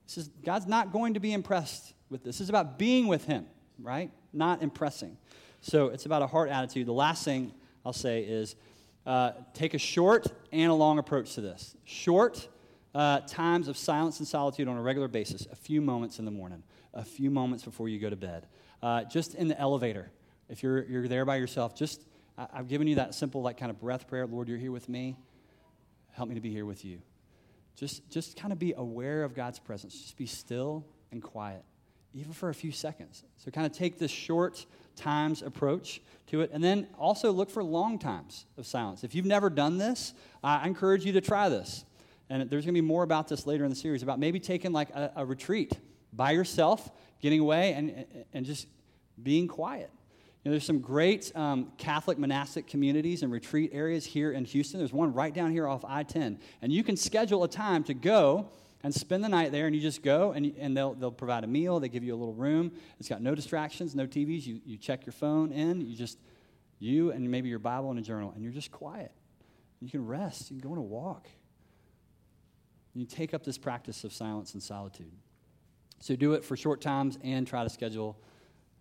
This 0.07 0.17
is, 0.17 0.29
God's 0.43 0.65
not 0.65 0.91
going 0.91 1.13
to 1.13 1.19
be 1.19 1.33
impressed 1.33 1.93
with 2.09 2.23
this. 2.23 2.37
This 2.37 2.45
is 2.45 2.49
about 2.49 2.79
being 2.79 3.07
with 3.07 3.25
Him, 3.25 3.45
right? 3.79 4.09
Not 4.33 4.63
impressing. 4.63 5.17
So 5.59 5.87
it's 5.87 6.05
about 6.05 6.21
a 6.21 6.27
heart 6.27 6.49
attitude. 6.49 6.87
The 6.87 6.93
last 6.93 7.23
thing 7.25 7.53
I'll 7.85 7.93
say 7.93 8.21
is 8.21 8.55
uh, 9.05 9.31
take 9.53 9.73
a 9.73 9.77
short 9.77 10.27
and 10.51 10.71
a 10.71 10.73
long 10.73 10.99
approach 10.99 11.35
to 11.35 11.41
this. 11.41 11.75
Short 11.83 12.47
uh, 12.95 13.21
times 13.21 13.67
of 13.67 13.77
silence 13.77 14.19
and 14.19 14.27
solitude 14.27 14.67
on 14.67 14.77
a 14.77 14.81
regular 14.81 15.07
basis, 15.07 15.47
a 15.51 15.55
few 15.55 15.81
moments 15.81 16.19
in 16.19 16.25
the 16.25 16.31
morning, 16.31 16.63
a 16.93 17.03
few 17.03 17.29
moments 17.29 17.63
before 17.63 17.89
you 17.89 17.99
go 17.99 18.09
to 18.09 18.15
bed. 18.15 18.47
Uh, 18.81 19.03
just 19.03 19.35
in 19.35 19.47
the 19.47 19.59
elevator, 19.59 20.11
if 20.49 20.63
you're, 20.63 20.83
you're 20.85 21.07
there 21.07 21.25
by 21.25 21.37
yourself, 21.37 21.75
just 21.75 22.01
I, 22.37 22.47
have 22.53 22.67
given 22.67 22.87
you 22.87 22.95
that 22.95 23.13
simple, 23.13 23.41
like, 23.41 23.57
kind 23.57 23.69
of 23.69 23.79
breath 23.79 24.07
prayer 24.07 24.25
Lord, 24.25 24.47
you're 24.47 24.57
here 24.57 24.71
with 24.71 24.89
me. 24.89 25.17
Help 26.13 26.29
me 26.29 26.35
to 26.35 26.41
be 26.41 26.51
here 26.51 26.65
with 26.65 26.83
you. 26.83 26.99
just, 27.75 28.09
just 28.09 28.35
kind 28.35 28.51
of 28.51 28.59
be 28.59 28.73
aware 28.75 29.23
of 29.23 29.33
God's 29.33 29.59
presence. 29.59 29.99
Just 29.99 30.17
be 30.17 30.25
still 30.25 30.85
and 31.11 31.21
quiet, 31.21 31.63
even 32.13 32.33
for 32.33 32.49
a 32.49 32.53
few 32.53 32.71
seconds. 32.71 33.23
So, 33.37 33.51
kind 33.51 33.65
of 33.65 33.73
take 33.73 33.97
this 33.97 34.11
short 34.11 34.65
times 34.95 35.41
approach 35.41 36.01
to 36.27 36.41
it. 36.41 36.51
And 36.53 36.63
then 36.63 36.87
also 36.97 37.31
look 37.31 37.49
for 37.49 37.63
long 37.63 37.99
times 37.99 38.45
of 38.57 38.65
silence. 38.65 39.03
If 39.03 39.15
you've 39.15 39.25
never 39.25 39.49
done 39.49 39.77
this, 39.77 40.13
I 40.43 40.67
encourage 40.67 41.05
you 41.05 41.13
to 41.13 41.21
try 41.21 41.49
this. 41.49 41.85
And 42.29 42.49
there's 42.49 42.65
going 42.65 42.73
to 42.73 42.81
be 42.81 42.87
more 42.87 43.03
about 43.03 43.27
this 43.27 43.45
later 43.45 43.65
in 43.65 43.69
the 43.69 43.75
series 43.75 44.03
about 44.03 44.19
maybe 44.19 44.39
taking 44.39 44.71
like 44.71 44.89
a, 44.91 45.11
a 45.17 45.25
retreat 45.25 45.77
by 46.13 46.31
yourself, 46.31 46.89
getting 47.21 47.41
away, 47.41 47.73
and, 47.73 48.05
and 48.33 48.45
just 48.45 48.67
being 49.21 49.47
quiet. 49.47 49.89
You 50.43 50.49
know, 50.49 50.53
there's 50.53 50.65
some 50.65 50.79
great 50.79 51.31
um, 51.35 51.71
Catholic 51.77 52.17
monastic 52.17 52.65
communities 52.65 53.21
and 53.21 53.31
retreat 53.31 53.69
areas 53.73 54.05
here 54.05 54.31
in 54.31 54.43
Houston. 54.45 54.79
There's 54.79 54.93
one 54.93 55.13
right 55.13 55.33
down 55.33 55.51
here 55.51 55.67
off 55.67 55.85
I 55.87 56.01
10. 56.01 56.39
And 56.63 56.71
you 56.71 56.83
can 56.83 56.97
schedule 56.97 57.43
a 57.43 57.47
time 57.47 57.83
to 57.83 57.93
go 57.93 58.49
and 58.83 58.91
spend 58.91 59.23
the 59.23 59.29
night 59.29 59.51
there, 59.51 59.67
and 59.67 59.75
you 59.75 59.81
just 59.81 60.01
go, 60.01 60.31
and, 60.31 60.55
and 60.57 60.75
they'll, 60.75 60.95
they'll 60.95 61.11
provide 61.11 61.43
a 61.43 61.47
meal. 61.47 61.79
They 61.79 61.89
give 61.89 62.03
you 62.03 62.15
a 62.15 62.17
little 62.17 62.33
room. 62.33 62.71
It's 62.99 63.07
got 63.07 63.21
no 63.21 63.35
distractions, 63.35 63.93
no 63.93 64.07
TVs. 64.07 64.47
You, 64.47 64.59
you 64.65 64.77
check 64.77 65.05
your 65.05 65.13
phone 65.13 65.51
in. 65.51 65.81
You 65.81 65.95
just, 65.95 66.17
you 66.79 67.11
and 67.11 67.29
maybe 67.29 67.47
your 67.47 67.59
Bible 67.59 67.91
and 67.91 67.99
a 67.99 68.01
journal, 68.01 68.31
and 68.33 68.43
you're 68.43 68.51
just 68.51 68.71
quiet. 68.71 69.11
You 69.79 69.89
can 69.89 70.07
rest. 70.07 70.49
You 70.49 70.59
can 70.59 70.67
go 70.67 70.71
on 70.71 70.79
a 70.79 70.83
walk. 70.83 71.27
You 72.95 73.05
take 73.05 73.35
up 73.35 73.43
this 73.43 73.59
practice 73.59 74.03
of 74.03 74.11
silence 74.11 74.53
and 74.53 74.63
solitude. 74.63 75.11
So 75.99 76.15
do 76.15 76.33
it 76.33 76.43
for 76.43 76.57
short 76.57 76.81
times 76.81 77.19
and 77.23 77.45
try 77.45 77.63
to 77.63 77.69
schedule 77.69 78.17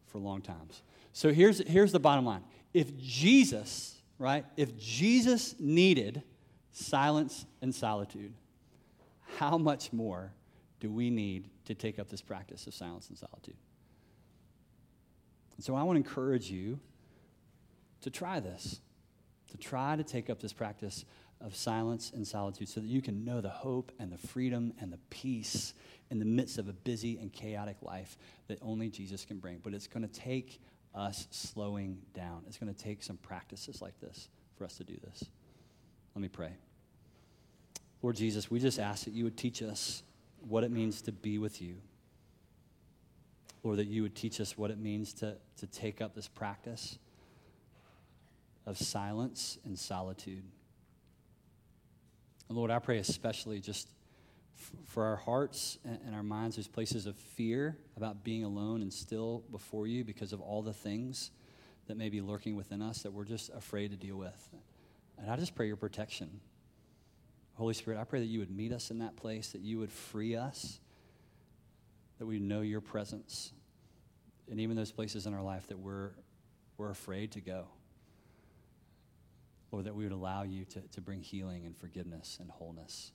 for 0.07 0.19
long 0.19 0.41
times. 0.41 0.83
So 1.13 1.33
here's, 1.33 1.59
here's 1.67 1.93
the 1.93 2.01
bottom 2.01 2.25
line. 2.25 2.43
If 2.73 2.97
Jesus, 2.99 3.97
right, 4.19 4.45
if 4.57 4.79
Jesus 4.79 5.55
needed 5.59 6.23
silence 6.73 7.47
and 7.63 7.75
solitude, 7.75 8.33
how 9.39 9.59
much 9.59 9.93
more 9.93 10.33
do 10.79 10.91
we 10.91 11.11
need 11.11 11.49
to 11.67 11.75
take 11.75 11.99
up 11.99 12.09
this 12.09 12.23
practice 12.23 12.67
of 12.67 12.75
silence 12.75 13.09
and 13.09 13.19
solitude? 13.19 13.57
And 15.57 15.65
so 15.65 15.75
I 15.75 15.83
want 15.83 16.03
to 16.03 16.09
encourage 16.09 16.51
you 16.51 16.81
to 18.03 18.11
try 18.11 18.41
this, 18.41 18.81
to 19.51 19.59
try 19.59 19.97
to 19.97 20.03
take 20.03 20.31
up 20.31 20.41
this 20.41 20.53
practice 20.53 21.05
of 21.41 21.57
silence 21.57 22.13
and 22.15 22.27
solitude 22.27 22.69
so 22.69 22.81
that 22.81 22.87
you 22.87 23.01
can 23.01 23.25
know 23.25 23.41
the 23.41 23.49
hope 23.49 23.93
and 23.99 24.13
the 24.13 24.19
freedom 24.19 24.73
and 24.81 24.93
the 24.93 24.99
peace 25.11 25.75
in 26.11 26.19
the 26.19 26.25
midst 26.25 26.59
of 26.59 26.69
a 26.69 26.73
busy 26.73 27.19
and 27.19 27.33
chaotic 27.33 27.77
life 27.83 28.19
that 28.49 28.59
only 28.63 28.89
Jesus 28.89 29.25
can 29.25 29.39
bring. 29.39 29.59
But 29.63 29.75
it's 29.75 29.87
going 29.87 30.07
to 30.07 30.13
take 30.21 30.61
us 30.95 31.27
slowing 31.31 31.99
down. 32.15 32.43
It's 32.47 32.59
going 32.59 32.73
to 32.73 32.83
take 32.83 33.03
some 33.03 33.17
practices 33.17 33.81
like 33.81 33.99
this 34.01 34.29
for 34.57 34.65
us 34.65 34.77
to 34.79 34.85
do 34.85 34.97
this. 35.05 35.25
Let 36.15 36.23
me 36.23 36.29
pray. 36.29 36.53
Lord 38.03 38.17
Jesus, 38.17 38.51
we 38.51 38.61
just 38.61 38.79
ask 38.79 39.05
that 39.05 39.15
you 39.15 39.25
would 39.25 39.37
teach 39.37 39.63
us 39.63 40.03
what 40.49 40.65
it 40.65 40.71
means 40.71 41.03
to 41.03 41.13
be 41.13 41.39
with 41.39 41.61
you. 41.61 41.77
Lord, 43.63 43.79
that 43.79 43.87
you 43.87 44.03
would 44.03 44.15
teach 44.15 44.41
us 44.41 44.57
what 44.57 44.71
it 44.71 44.79
means 44.79 45.13
to, 45.15 45.37
to 45.59 45.67
take 45.67 46.01
up 46.01 46.15
this 46.15 46.29
practice 46.29 46.99
of 48.67 48.79
silence 48.79 49.59
and 49.65 49.79
solitude. 49.79 50.43
And 52.49 52.57
Lord, 52.57 52.71
I 52.71 52.79
pray 52.79 52.99
especially 52.99 53.61
just 53.61 53.89
for 54.87 55.05
our 55.05 55.17
hearts 55.17 55.79
and, 55.85 56.15
our 56.15 56.23
minds, 56.23 56.57
there's 56.57 56.69
places 56.69 57.07
of 57.07 57.17
fear 57.17 57.77
about 57.97 58.25
being 58.25 58.45
alone 58.45 58.83
and 58.83 58.93
still 58.93 59.43
before 59.51 59.87
you 59.87 60.05
because 60.05 60.33
of 60.33 60.41
all 60.41 60.63
the 60.63 60.73
things 60.73 61.31
that 61.87 61.97
may 61.97 62.09
be 62.09 62.21
lurking 62.21 62.57
within 62.57 62.83
us 62.83 63.03
that 63.03 63.13
we're 63.13 63.25
just 63.25 63.51
afraid 63.51 63.91
to 63.91 63.97
deal 63.97 64.17
with. 64.17 64.51
And 65.19 65.31
I 65.31 65.37
just 65.37 65.55
pray 65.55 65.67
your 65.67 65.77
protection. 65.77 66.41
Holy 67.55 67.75
Spirit, 67.75 68.01
I 68.01 68.05
pray 68.05 68.21
that 68.21 68.27
you 68.27 68.39
would 68.39 68.51
meet 68.51 68.73
us 68.73 68.91
in 68.91 68.99
that 69.01 69.17
place, 69.17 69.51
that 69.53 69.61
you 69.61 69.79
would 69.79 69.93
free 69.93 70.37
us, 70.37 70.81
that 72.19 72.27
we 72.27 72.39
know 72.39 72.61
your 72.61 72.81
presence, 72.81 73.53
and 74.51 74.61
even 74.61 74.77
those 74.77 74.93
places 74.93 75.27
in 75.27 75.35
our 75.35 75.43
life 75.43 75.67
that 75.69 75.79
we're, 75.79 76.11
we're 76.77 76.91
afraid 76.91 77.33
to 77.33 77.41
go. 77.41 77.67
Lord, 79.73 79.87
that 79.87 79.95
we 79.95 80.05
would 80.05 80.13
allow 80.13 80.43
you 80.43 80.65
to, 80.67 80.81
to 80.81 81.01
bring 81.01 81.21
healing 81.21 81.65
and 81.67 81.77
forgiveness 81.77 82.39
and 82.41 82.51
wholeness, 82.51 83.13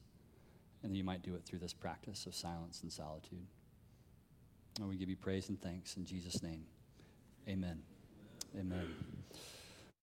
and 0.85 0.93
that 0.93 0.97
you 0.97 1.03
might 1.03 1.23
do 1.23 1.33
it 1.33 1.43
through 1.43 1.59
this 1.59 1.73
practice 1.73 2.27
of 2.27 2.35
silence 2.35 2.81
and 2.83 2.93
solitude. 2.93 3.47
And 4.79 4.87
we 4.87 4.97
give 4.97 5.09
you 5.09 5.15
praise 5.15 5.49
and 5.49 5.59
thanks 5.59 5.97
in 5.97 6.05
Jesus' 6.05 6.43
name. 6.43 6.63
Amen. 7.49 7.81
Amen. 8.55 9.14